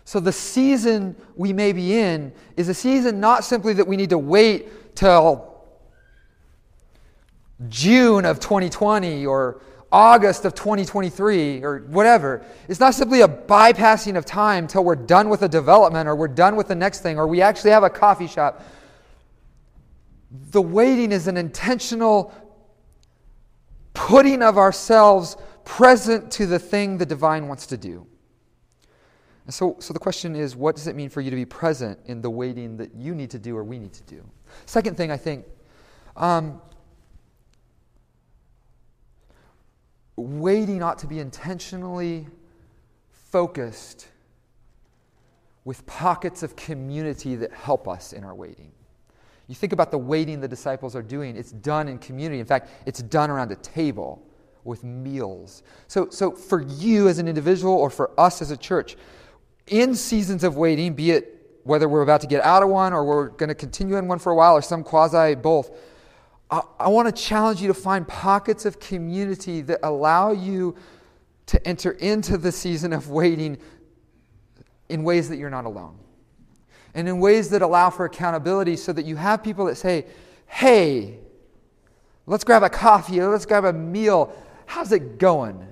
So, 0.04 0.19
the 0.19 0.32
season 0.32 1.15
we 1.36 1.52
may 1.52 1.71
be 1.71 1.98
in 1.98 2.32
is 2.58 2.69
a 2.69 2.74
season 2.74 3.19
not 3.19 3.43
simply 3.43 3.74
that 3.74 3.88
we 3.88 3.98
need 3.98 4.12
to 4.12 4.19
wait 4.19 4.95
till 4.95 5.56
June 7.69 8.26
of 8.26 8.39
2020 8.39 9.26
or 9.26 9.62
August 9.91 10.45
of 10.45 10.54
2023 10.54 11.63
or 11.63 11.80
whatever. 11.88 12.45
It's 12.67 12.80
not 12.80 12.93
simply 12.93 13.21
a 13.21 13.28
bypassing 13.28 14.17
of 14.17 14.26
time 14.26 14.67
till 14.67 14.84
we're 14.84 14.95
done 14.95 15.30
with 15.30 15.41
a 15.41 15.48
development 15.48 16.10
or 16.10 16.15
we're 16.15 16.28
done 16.28 16.56
with 16.56 16.67
the 16.67 16.76
next 16.76 17.00
thing 17.00 17.17
or 17.17 17.28
we 17.28 17.41
actually 17.41 17.71
have 17.71 17.84
a 17.84 17.89
coffee 17.89 18.28
shop. 18.28 18.62
The 20.52 20.62
waiting 20.62 21.12
is 21.13 21.28
an 21.28 21.38
intentional 21.38 22.34
putting 23.96 24.44
of 24.44 24.60
ourselves 24.60 25.36
present 25.64 26.30
to 26.34 26.46
the 26.46 26.60
thing 26.60 27.00
the 27.00 27.06
divine 27.06 27.48
wants 27.48 27.66
to 27.66 27.78
do. 27.78 28.06
And 29.46 29.54
so, 29.54 29.78
so 29.80 29.94
the 29.94 30.00
question 30.00 30.36
is 30.36 30.56
what 30.56 30.76
does 30.76 30.86
it 30.86 30.96
mean 30.96 31.10
for 31.10 31.22
you 31.22 31.32
to 31.32 31.36
be 31.36 31.46
present 31.46 32.00
in 32.06 32.22
the 32.22 32.30
waiting 32.30 32.78
that 32.78 32.94
you 32.94 33.16
need 33.16 33.32
to 33.32 33.40
do 33.40 33.58
or 33.58 33.64
we 33.64 33.80
need 33.80 33.94
to 33.94 34.04
do? 34.04 34.24
Second 34.66 34.98
thing, 34.98 35.12
I 35.12 35.18
think, 35.18 35.46
um, 36.16 36.62
waiting 40.16 40.82
ought 40.82 41.00
to 41.00 41.08
be 41.08 41.20
intentionally 41.20 42.28
focused 43.12 44.08
with 45.64 45.86
pockets 45.86 46.44
of 46.44 46.56
community 46.56 47.36
that 47.36 47.52
help 47.52 47.88
us 47.88 48.14
in 48.14 48.24
our 48.24 48.36
waiting. 48.36 48.72
You 49.48 49.56
think 49.56 49.74
about 49.74 49.92
the 49.92 49.98
waiting 49.98 50.42
the 50.42 50.48
disciples 50.48 50.96
are 50.96 51.04
doing, 51.04 51.36
it's 51.36 51.52
done 51.52 51.88
in 51.88 52.00
community. 52.00 52.40
In 52.40 52.46
fact, 52.46 52.70
it's 52.86 53.02
done 53.02 53.30
around 53.30 53.52
a 53.52 53.56
table 53.58 54.26
with 54.64 54.84
meals. 54.84 55.62
So, 55.88 56.10
so 56.10 56.32
for 56.32 56.64
you 56.64 57.08
as 57.08 57.20
an 57.20 57.28
individual 57.28 57.74
or 57.74 57.90
for 57.90 58.20
us 58.20 58.42
as 58.42 58.52
a 58.52 58.58
church, 58.58 58.98
in 59.68 59.96
seasons 59.96 60.44
of 60.44 60.58
waiting, 60.58 60.94
be 60.94 61.12
it 61.12 61.60
whether 61.64 61.90
we're 61.90 62.02
about 62.02 62.22
to 62.22 62.28
get 62.28 62.44
out 62.44 62.62
of 62.62 62.70
one 62.70 62.94
or 62.94 63.04
we're 63.04 63.30
going 63.30 63.50
to 63.50 63.56
continue 63.56 63.98
in 63.98 64.08
one 64.08 64.20
for 64.20 64.32
a 64.32 64.36
while 64.36 64.54
or 64.54 64.62
some 64.62 64.84
quasi 64.84 65.36
both, 65.36 65.72
I, 66.50 66.62
I 66.80 66.88
want 66.90 67.14
to 67.14 67.22
challenge 67.24 67.62
you 67.62 67.68
to 67.68 67.74
find 67.74 68.08
pockets 68.08 68.66
of 68.66 68.80
community 68.80 69.62
that 69.62 69.80
allow 69.84 70.32
you 70.32 70.76
to 71.48 71.68
enter 71.68 71.92
into 71.92 72.38
the 72.38 72.52
season 72.52 72.94
of 72.94 73.10
waiting 73.10 73.58
in 74.90 75.04
ways 75.04 75.30
that 75.30 75.38
you're 75.38 75.50
not 75.50 75.66
alone. 75.66 75.98
And 76.96 77.10
in 77.10 77.20
ways 77.20 77.50
that 77.50 77.62
allow 77.62 77.90
for 77.90 78.06
accountability 78.06 78.78
so 78.78 78.94
that 78.94 79.06
you 79.06 79.18
have 79.18 79.44
people 79.44 79.66
that 79.66 79.76
say, 79.76 80.06
hey, 80.48 81.20
let's 82.26 82.44
grab 82.44 82.64
a 82.64 82.70
coffee, 82.70 83.22
let's 83.22 83.46
grab 83.46 83.66
a 83.66 83.74
meal. 83.74 84.34
How's 84.66 84.94
it 84.94 85.20
going? 85.20 85.68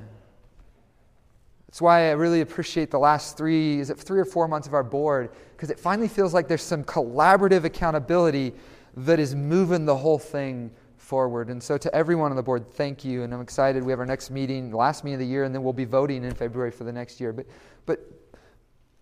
That's 1.67 1.81
why 1.81 2.09
I 2.09 2.11
really 2.11 2.41
appreciate 2.41 2.91
the 2.91 2.99
last 2.99 3.37
three, 3.37 3.79
is 3.79 3.89
it 3.89 3.97
three 3.97 4.19
or 4.19 4.25
four 4.25 4.47
months 4.47 4.67
of 4.67 4.75
our 4.75 4.83
board? 4.83 5.31
Because 5.55 5.71
it 5.71 5.79
finally 5.79 6.09
feels 6.09 6.33
like 6.33 6.47
there's 6.47 6.61
some 6.61 6.83
collaborative 6.83 7.63
accountability 7.63 8.53
that 8.97 9.19
is 9.19 9.33
moving 9.33 9.85
the 9.85 9.95
whole 9.95 10.19
thing 10.19 10.69
forward. 10.97 11.49
And 11.49 11.63
so, 11.63 11.77
to 11.77 11.95
everyone 11.95 12.31
on 12.31 12.35
the 12.35 12.43
board, 12.43 12.71
thank 12.73 13.03
you. 13.03 13.23
And 13.23 13.33
I'm 13.33 13.41
excited. 13.41 13.81
We 13.81 13.91
have 13.91 13.99
our 13.99 14.05
next 14.05 14.29
meeting, 14.29 14.71
last 14.71 15.03
meeting 15.03 15.15
of 15.15 15.19
the 15.21 15.25
year, 15.25 15.45
and 15.45 15.55
then 15.55 15.63
we'll 15.63 15.73
be 15.73 15.85
voting 15.85 16.23
in 16.23 16.35
February 16.35 16.69
for 16.69 16.83
the 16.83 16.91
next 16.91 17.19
year. 17.19 17.33
But, 17.33 17.47
but, 17.85 17.99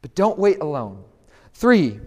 but 0.02 0.16
don't 0.16 0.40
wait 0.40 0.62
alone. 0.62 1.04
Three, 1.54 2.00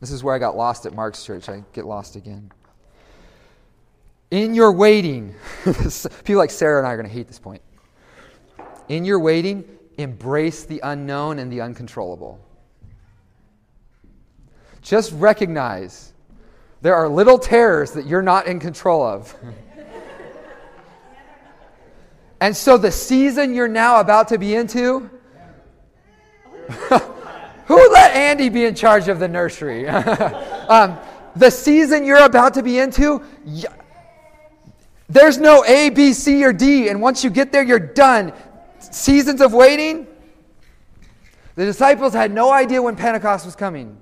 this 0.00 0.10
is 0.10 0.22
where 0.22 0.34
I 0.34 0.38
got 0.38 0.56
lost 0.56 0.86
at 0.86 0.94
Mark's 0.94 1.24
church. 1.24 1.48
I 1.48 1.64
get 1.72 1.86
lost 1.86 2.16
again. 2.16 2.52
In 4.30 4.54
your 4.54 4.72
waiting, 4.72 5.34
people 5.64 6.36
like 6.36 6.50
Sarah 6.50 6.78
and 6.78 6.86
I 6.86 6.92
are 6.92 6.96
going 6.96 7.08
to 7.08 7.14
hate 7.14 7.28
this 7.28 7.38
point. 7.38 7.62
In 8.88 9.04
your 9.04 9.18
waiting, 9.18 9.64
embrace 9.98 10.64
the 10.64 10.80
unknown 10.82 11.38
and 11.38 11.50
the 11.50 11.60
uncontrollable. 11.60 12.40
Just 14.82 15.12
recognize 15.14 16.12
there 16.82 16.94
are 16.94 17.08
little 17.08 17.38
terrors 17.38 17.92
that 17.92 18.06
you're 18.06 18.22
not 18.22 18.46
in 18.46 18.60
control 18.60 19.02
of. 19.02 19.34
and 22.40 22.56
so 22.56 22.76
the 22.76 22.92
season 22.92 23.54
you're 23.54 23.66
now 23.66 24.00
about 24.00 24.28
to 24.28 24.38
be 24.38 24.54
into, 24.54 25.10
who 27.66 27.92
let 27.92 28.14
Andy 28.14 28.48
be 28.48 28.64
in 28.64 28.74
charge 28.74 29.08
of 29.08 29.18
the 29.18 29.26
nursery? 29.26 29.88
um, 29.88 30.98
the 31.34 31.50
season 31.50 32.04
you're 32.04 32.24
about 32.24 32.54
to 32.54 32.62
be 32.62 32.78
into, 32.78 33.22
there's 35.08 35.38
no 35.38 35.64
A, 35.64 35.90
B, 35.90 36.12
C, 36.12 36.44
or 36.44 36.52
D. 36.52 36.88
And 36.88 37.02
once 37.02 37.24
you 37.24 37.30
get 37.30 37.50
there, 37.50 37.64
you're 37.64 37.78
done. 37.78 38.32
Seasons 38.78 39.40
of 39.40 39.52
waiting. 39.52 40.06
The 41.56 41.64
disciples 41.64 42.12
had 42.12 42.30
no 42.30 42.52
idea 42.52 42.80
when 42.80 42.94
Pentecost 42.94 43.44
was 43.44 43.56
coming. 43.56 43.98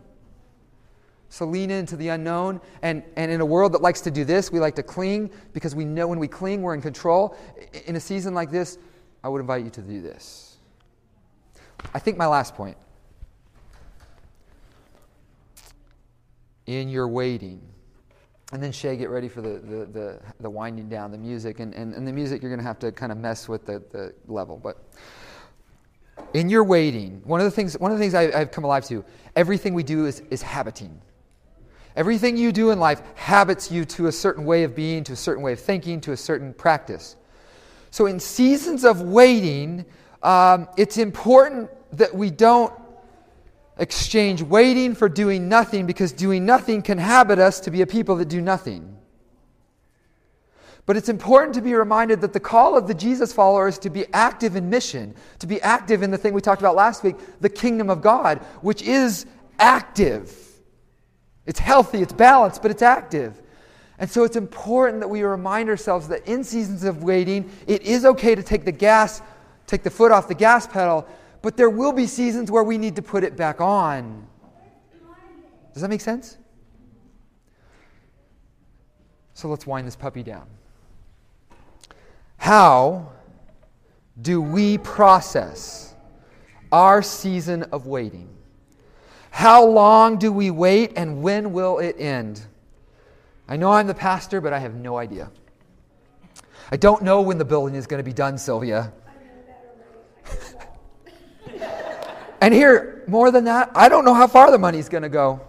So 1.30 1.46
lean 1.46 1.70
into 1.70 1.96
the 1.96 2.08
unknown. 2.08 2.60
And, 2.82 3.02
and 3.16 3.30
in 3.30 3.40
a 3.40 3.46
world 3.46 3.72
that 3.72 3.80
likes 3.80 4.02
to 4.02 4.10
do 4.10 4.26
this, 4.26 4.52
we 4.52 4.60
like 4.60 4.74
to 4.76 4.82
cling 4.82 5.30
because 5.54 5.74
we 5.74 5.86
know 5.86 6.06
when 6.06 6.18
we 6.18 6.28
cling, 6.28 6.60
we're 6.60 6.74
in 6.74 6.82
control. 6.82 7.36
In 7.86 7.96
a 7.96 8.00
season 8.00 8.34
like 8.34 8.50
this, 8.50 8.76
I 9.22 9.28
would 9.30 9.40
invite 9.40 9.64
you 9.64 9.70
to 9.70 9.80
do 9.80 10.02
this. 10.02 10.58
I 11.94 11.98
think 11.98 12.18
my 12.18 12.26
last 12.26 12.54
point 12.54 12.76
in 16.66 16.88
your 16.88 17.08
waiting. 17.08 17.60
And 18.52 18.62
then 18.62 18.72
Shay, 18.72 18.96
get 18.96 19.10
ready 19.10 19.28
for 19.28 19.40
the, 19.40 19.58
the, 19.58 19.84
the, 19.86 20.20
the 20.40 20.50
winding 20.50 20.88
down, 20.88 21.10
the 21.10 21.18
music. 21.18 21.60
And, 21.60 21.74
and, 21.74 21.94
and 21.94 22.06
the 22.06 22.12
music, 22.12 22.42
you're 22.42 22.50
going 22.50 22.60
to 22.60 22.66
have 22.66 22.78
to 22.80 22.92
kind 22.92 23.10
of 23.10 23.18
mess 23.18 23.48
with 23.48 23.66
the, 23.66 23.82
the 23.90 24.14
level. 24.26 24.58
But 24.58 24.78
in 26.34 26.48
your 26.48 26.64
waiting, 26.64 27.20
one 27.24 27.40
of 27.40 27.44
the 27.44 27.50
things, 27.50 27.78
one 27.78 27.90
of 27.90 27.98
the 27.98 28.02
things 28.02 28.14
I, 28.14 28.38
have 28.38 28.50
come 28.50 28.64
alive 28.64 28.84
to, 28.86 29.04
everything 29.34 29.74
we 29.74 29.82
do 29.82 30.06
is, 30.06 30.20
is 30.30 30.42
habiting. 30.42 31.00
Everything 31.96 32.36
you 32.36 32.52
do 32.52 32.70
in 32.70 32.80
life 32.80 33.02
habits 33.14 33.70
you 33.70 33.84
to 33.86 34.08
a 34.08 34.12
certain 34.12 34.44
way 34.44 34.64
of 34.64 34.74
being, 34.74 35.04
to 35.04 35.12
a 35.12 35.16
certain 35.16 35.42
way 35.42 35.52
of 35.52 35.60
thinking, 35.60 36.00
to 36.02 36.12
a 36.12 36.16
certain 36.16 36.52
practice. 36.52 37.16
So 37.90 38.06
in 38.06 38.18
seasons 38.18 38.84
of 38.84 39.02
waiting, 39.02 39.84
um, 40.22 40.68
it's 40.76 40.98
important 40.98 41.70
that 41.92 42.12
we 42.12 42.30
don't 42.30 42.72
exchange 43.76 44.42
waiting 44.42 44.94
for 44.94 45.08
doing 45.08 45.48
nothing 45.48 45.86
because 45.86 46.12
doing 46.12 46.46
nothing 46.46 46.82
can 46.82 46.98
habit 46.98 47.38
us 47.38 47.60
to 47.60 47.70
be 47.70 47.82
a 47.82 47.86
people 47.86 48.16
that 48.16 48.28
do 48.28 48.40
nothing. 48.40 48.96
But 50.86 50.96
it's 50.96 51.08
important 51.08 51.54
to 51.54 51.62
be 51.62 51.74
reminded 51.74 52.20
that 52.20 52.34
the 52.34 52.40
call 52.40 52.76
of 52.76 52.86
the 52.86 52.94
Jesus 52.94 53.32
follower 53.32 53.68
is 53.68 53.78
to 53.78 53.90
be 53.90 54.04
active 54.12 54.54
in 54.54 54.68
mission, 54.68 55.14
to 55.38 55.46
be 55.46 55.60
active 55.62 56.02
in 56.02 56.10
the 56.10 56.18
thing 56.18 56.34
we 56.34 56.42
talked 56.42 56.60
about 56.60 56.76
last 56.76 57.02
week, 57.02 57.16
the 57.40 57.48
kingdom 57.48 57.88
of 57.88 58.02
God, 58.02 58.38
which 58.60 58.82
is 58.82 59.24
active. 59.58 60.36
It's 61.46 61.58
healthy, 61.58 62.02
it's 62.02 62.12
balanced, 62.12 62.60
but 62.60 62.70
it's 62.70 62.82
active. 62.82 63.40
And 63.98 64.10
so 64.10 64.24
it's 64.24 64.36
important 64.36 65.00
that 65.00 65.08
we 65.08 65.22
remind 65.22 65.68
ourselves 65.68 66.08
that 66.08 66.26
in 66.26 66.44
seasons 66.44 66.84
of 66.84 67.02
waiting, 67.02 67.50
it 67.66 67.82
is 67.82 68.04
okay 68.04 68.34
to 68.34 68.42
take 68.42 68.64
the 68.64 68.72
gas, 68.72 69.22
take 69.66 69.84
the 69.84 69.90
foot 69.90 70.12
off 70.12 70.28
the 70.28 70.34
gas 70.34 70.66
pedal, 70.66 71.06
but 71.44 71.58
there 71.58 71.68
will 71.68 71.92
be 71.92 72.06
seasons 72.06 72.50
where 72.50 72.64
we 72.64 72.78
need 72.78 72.96
to 72.96 73.02
put 73.02 73.22
it 73.22 73.36
back 73.36 73.60
on. 73.60 74.26
Does 75.74 75.82
that 75.82 75.90
make 75.90 76.00
sense? 76.00 76.38
So 79.34 79.48
let's 79.48 79.66
wind 79.66 79.86
this 79.86 79.94
puppy 79.94 80.22
down. 80.22 80.46
How 82.38 83.12
do 84.22 84.40
we 84.40 84.78
process 84.78 85.94
our 86.72 87.02
season 87.02 87.64
of 87.64 87.86
waiting? 87.86 88.30
How 89.28 89.66
long 89.66 90.16
do 90.16 90.32
we 90.32 90.50
wait 90.50 90.94
and 90.96 91.22
when 91.22 91.52
will 91.52 91.78
it 91.78 91.96
end? 91.98 92.40
I 93.48 93.58
know 93.58 93.70
I'm 93.70 93.86
the 93.86 93.92
pastor, 93.92 94.40
but 94.40 94.54
I 94.54 94.60
have 94.60 94.76
no 94.76 94.96
idea. 94.96 95.30
I 96.72 96.78
don't 96.78 97.02
know 97.02 97.20
when 97.20 97.36
the 97.36 97.44
building 97.44 97.74
is 97.74 97.86
going 97.86 97.98
to 97.98 98.02
be 98.02 98.14
done, 98.14 98.38
Sylvia. 98.38 98.94
And 102.44 102.52
here, 102.52 103.02
more 103.06 103.30
than 103.30 103.44
that, 103.44 103.70
I 103.74 103.88
don't 103.88 104.04
know 104.04 104.12
how 104.12 104.26
far 104.26 104.50
the 104.50 104.58
money's 104.58 104.90
going 104.90 105.02
to 105.02 105.08
go. 105.08 105.40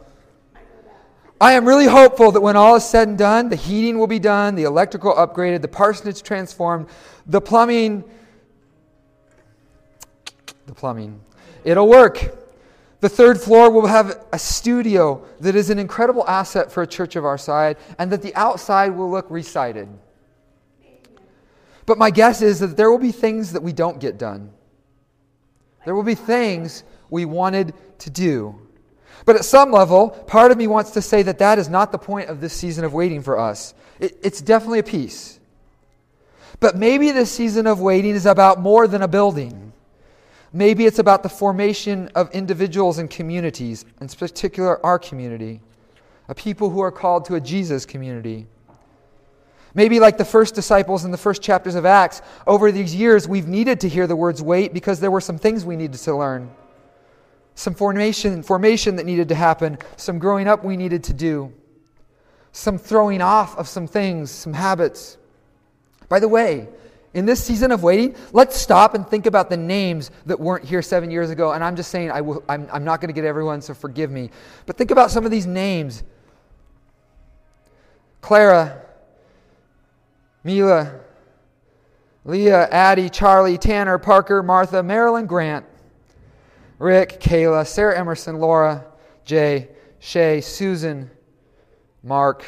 I 1.41 1.51
am 1.51 1.67
really 1.67 1.87
hopeful 1.87 2.31
that 2.31 2.39
when 2.39 2.55
all 2.55 2.77
is 2.77 2.85
said 2.85 3.09
and 3.09 3.17
done, 3.17 3.49
the 3.49 3.57
heating 3.57 3.99
will 3.99 4.07
be 4.07 4.17
done, 4.17 4.55
the 4.55 4.63
electrical 4.63 5.13
upgraded, 5.13 5.61
the 5.61 5.67
parsonage 5.67 6.23
transformed, 6.23 6.87
the 7.25 7.41
plumbing, 7.41 8.05
the 10.67 10.73
plumbing, 10.73 11.19
it'll 11.65 11.89
work. 11.89 12.33
The 13.01 13.09
third 13.09 13.41
floor 13.41 13.69
will 13.69 13.87
have 13.87 14.25
a 14.31 14.39
studio 14.39 15.21
that 15.41 15.53
is 15.53 15.69
an 15.69 15.79
incredible 15.79 16.25
asset 16.29 16.71
for 16.71 16.81
a 16.81 16.87
church 16.87 17.17
of 17.17 17.25
our 17.25 17.37
side, 17.37 17.75
and 17.99 18.09
that 18.13 18.21
the 18.21 18.33
outside 18.35 18.95
will 18.95 19.11
look 19.11 19.29
recited. 19.29 19.89
But 21.85 21.97
my 21.97 22.09
guess 22.09 22.41
is 22.41 22.59
that 22.59 22.77
there 22.77 22.89
will 22.89 22.99
be 22.99 23.11
things 23.11 23.51
that 23.51 23.61
we 23.61 23.73
don't 23.73 23.99
get 23.99 24.17
done. 24.17 24.51
There 25.85 25.95
will 25.95 26.03
be 26.03 26.15
things 26.15 26.83
we 27.09 27.25
wanted 27.25 27.73
to 27.99 28.09
do. 28.09 28.59
But 29.25 29.35
at 29.35 29.45
some 29.45 29.71
level, 29.71 30.09
part 30.09 30.51
of 30.51 30.57
me 30.57 30.67
wants 30.67 30.91
to 30.91 31.01
say 31.01 31.21
that 31.23 31.39
that 31.39 31.57
is 31.57 31.69
not 31.69 31.91
the 31.91 31.97
point 31.97 32.29
of 32.29 32.41
this 32.41 32.53
season 32.53 32.83
of 32.83 32.93
waiting 32.93 33.21
for 33.21 33.39
us. 33.39 33.73
It, 33.99 34.17
it's 34.21 34.41
definitely 34.41 34.79
a 34.79 34.83
piece. 34.83 35.39
But 36.59 36.75
maybe 36.75 37.11
this 37.11 37.31
season 37.31 37.67
of 37.67 37.79
waiting 37.79 38.11
is 38.11 38.25
about 38.25 38.59
more 38.59 38.87
than 38.87 39.01
a 39.01 39.07
building. 39.07 39.73
Maybe 40.53 40.85
it's 40.85 40.99
about 40.99 41.23
the 41.23 41.29
formation 41.29 42.09
of 42.15 42.31
individuals 42.31 42.97
and 42.97 43.09
communities, 43.09 43.83
in 43.99 44.07
particular 44.07 44.83
our 44.85 44.97
community, 44.97 45.59
a 46.29 46.35
people 46.35 46.69
who 46.69 46.79
are 46.79 46.91
called 46.91 47.25
to 47.25 47.35
a 47.35 47.41
Jesus 47.41 47.85
community. 47.85 48.47
Maybe, 49.75 49.99
like 49.99 50.17
the 50.17 50.25
first 50.25 50.55
disciples 50.55 51.05
in 51.05 51.11
the 51.11 51.17
first 51.17 51.41
chapters 51.41 51.75
of 51.75 51.85
Acts, 51.85 52.21
over 52.47 52.71
these 52.71 52.95
years 52.95 53.27
we've 53.27 53.47
needed 53.47 53.81
to 53.81 53.89
hear 53.89 54.07
the 54.07 54.15
words 54.15 54.41
wait 54.41 54.73
because 54.73 54.99
there 54.99 55.11
were 55.11 55.21
some 55.21 55.37
things 55.37 55.65
we 55.65 55.75
needed 55.75 55.99
to 55.99 56.15
learn, 56.15 56.49
some 57.55 57.75
formation, 57.75 58.41
formation 58.41 58.95
that 58.95 59.05
needed 59.05 59.27
to 59.29 59.35
happen, 59.35 59.77
some 59.97 60.17
growing 60.17 60.47
up 60.47 60.63
we 60.63 60.77
needed 60.77 61.03
to 61.03 61.13
do, 61.13 61.53
some 62.53 62.77
throwing 62.77 63.21
off 63.21 63.57
of 63.57 63.67
some 63.67 63.85
things, 63.85 64.31
some 64.31 64.53
habits. 64.53 65.17
By 66.07 66.21
the 66.21 66.29
way, 66.29 66.69
in 67.13 67.25
this 67.25 67.43
season 67.43 67.71
of 67.71 67.83
waiting, 67.83 68.15
let's 68.31 68.55
stop 68.57 68.93
and 68.93 69.07
think 69.07 69.25
about 69.25 69.49
the 69.49 69.57
names 69.57 70.11
that 70.25 70.39
weren't 70.39 70.63
here 70.63 70.81
seven 70.81 71.11
years 71.11 71.29
ago. 71.29 71.51
And 71.51 71.63
I'm 71.63 71.75
just 71.75 71.91
saying, 71.91 72.11
I 72.11 72.21
will, 72.21 72.43
I'm, 72.47 72.67
I'm 72.71 72.83
not 72.85 73.01
going 73.01 73.07
to 73.09 73.13
get 73.13 73.25
everyone, 73.25 73.61
so 73.61 73.73
forgive 73.73 74.11
me. 74.11 74.29
But 74.65 74.77
think 74.77 74.91
about 74.91 75.11
some 75.11 75.25
of 75.25 75.31
these 75.31 75.45
names 75.45 76.03
Clara, 78.25 78.81
Mila, 80.45 80.99
Leah, 82.23 82.69
Addie, 82.69 83.09
Charlie, 83.09 83.57
Tanner, 83.57 83.97
Parker, 83.97 84.43
Martha, 84.43 84.83
Marilyn, 84.83 85.25
Grant, 85.25 85.65
Rick, 86.77 87.19
Kayla, 87.19 87.65
Sarah 87.65 87.97
Emerson, 87.97 88.37
Laura, 88.37 88.85
Jay, 89.25 89.69
Shay, 89.97 90.41
Susan, 90.41 91.09
Mark, 92.03 92.45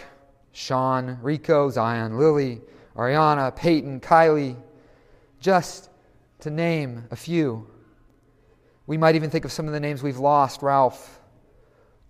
Sean, 0.52 1.18
Rico, 1.24 1.72
Zion, 1.72 2.20
Lily, 2.20 2.62
Ariana, 2.96 3.56
Peyton, 3.56 4.00
Kylie, 4.00 4.56
just 5.40 5.90
to 6.42 6.52
name 6.52 7.04
a 7.10 7.16
few. 7.16 7.68
We 8.86 8.98
might 8.98 9.16
even 9.16 9.32
think 9.32 9.44
of 9.44 9.52
some 9.52 9.66
of 9.66 9.74
the 9.74 9.80
names 9.80 10.04
we've 10.04 10.20
lost 10.20 10.62
Ralph, 10.62 11.20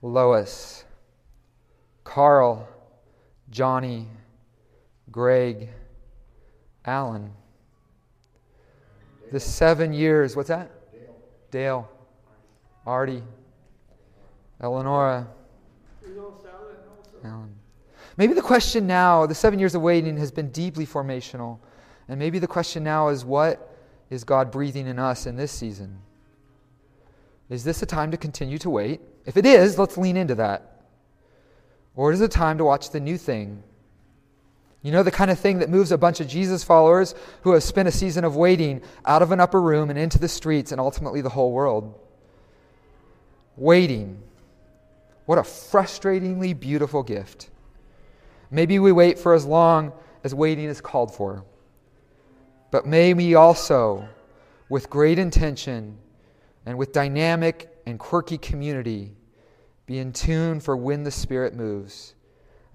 Lois, 0.01 0.83
Carl, 2.03 2.67
Johnny, 3.49 4.07
Greg, 5.17 5.69
Alan. 6.85 7.31
The 9.31 9.39
seven 9.39 9.91
years, 9.91 10.35
what's 10.35 10.49
that? 10.49 10.69
Dale. 10.91 11.15
Dale. 11.49 11.89
Artie. 12.85 13.23
Eleonora. 14.61 15.25
Alan. 17.23 17.55
Maybe 18.17 18.35
the 18.35 18.43
question 18.43 18.85
now, 18.85 19.25
the 19.25 19.33
seven 19.33 19.57
years 19.57 19.73
of 19.73 19.81
waiting 19.81 20.17
has 20.17 20.29
been 20.29 20.51
deeply 20.51 20.85
formational. 20.85 21.57
And 22.07 22.19
maybe 22.19 22.37
the 22.37 22.45
question 22.45 22.83
now 22.83 23.07
is 23.07 23.25
what 23.25 23.75
is 24.11 24.23
God 24.23 24.51
breathing 24.51 24.85
in 24.85 24.99
us 24.99 25.25
in 25.25 25.35
this 25.35 25.51
season? 25.51 25.97
Is 27.49 27.63
this 27.63 27.81
a 27.81 27.87
time 27.87 28.11
to 28.11 28.17
continue 28.17 28.59
to 28.59 28.69
wait? 28.69 29.01
If 29.25 29.35
it 29.35 29.47
is, 29.47 29.79
let's 29.79 29.97
lean 29.97 30.15
into 30.15 30.35
that. 30.35 30.83
Or 31.95 32.11
is 32.11 32.21
it 32.21 32.29
time 32.29 32.59
to 32.59 32.63
watch 32.63 32.91
the 32.91 32.99
new 32.99 33.17
thing? 33.17 33.63
You 34.87 34.93
know, 34.93 35.03
the 35.03 35.11
kind 35.11 35.29
of 35.29 35.37
thing 35.37 35.59
that 35.59 35.69
moves 35.69 35.91
a 35.91 35.97
bunch 35.97 36.21
of 36.21 36.29
Jesus 36.29 36.63
followers 36.63 37.13
who 37.41 37.51
have 37.51 37.61
spent 37.61 37.89
a 37.89 37.91
season 37.91 38.23
of 38.23 38.37
waiting 38.37 38.81
out 39.05 39.21
of 39.21 39.33
an 39.33 39.41
upper 39.41 39.61
room 39.61 39.89
and 39.89 39.99
into 39.99 40.17
the 40.17 40.29
streets 40.29 40.71
and 40.71 40.79
ultimately 40.79 41.19
the 41.19 41.27
whole 41.27 41.51
world. 41.51 41.93
Waiting. 43.57 44.23
What 45.25 45.39
a 45.39 45.41
frustratingly 45.41 46.57
beautiful 46.57 47.03
gift. 47.03 47.49
Maybe 48.49 48.79
we 48.79 48.93
wait 48.93 49.19
for 49.19 49.33
as 49.33 49.45
long 49.45 49.91
as 50.23 50.33
waiting 50.33 50.63
is 50.63 50.79
called 50.79 51.13
for. 51.13 51.43
But 52.71 52.85
may 52.85 53.13
we 53.13 53.35
also, 53.35 54.07
with 54.69 54.89
great 54.89 55.19
intention 55.19 55.97
and 56.65 56.77
with 56.77 56.93
dynamic 56.93 57.77
and 57.85 57.99
quirky 57.99 58.37
community, 58.37 59.17
be 59.85 59.99
in 59.99 60.13
tune 60.13 60.61
for 60.61 60.77
when 60.77 61.03
the 61.03 61.11
Spirit 61.11 61.53
moves 61.53 62.15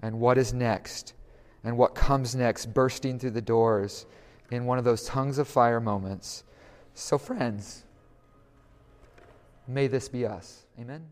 and 0.03 0.19
what 0.19 0.37
is 0.37 0.53
next 0.53 1.15
and 1.63 1.77
what 1.77 1.95
comes 1.95 2.35
next, 2.35 2.73
bursting 2.73 3.19
through 3.19 3.31
the 3.31 3.41
doors 3.41 4.05
in 4.51 4.65
one 4.65 4.77
of 4.77 4.83
those 4.83 5.05
tongues 5.05 5.37
of 5.37 5.47
fire 5.47 5.79
moments. 5.79 6.43
So, 6.93 7.17
friends, 7.17 7.85
may 9.67 9.87
this 9.87 10.09
be 10.09 10.25
us. 10.25 10.65
Amen. 10.79 11.05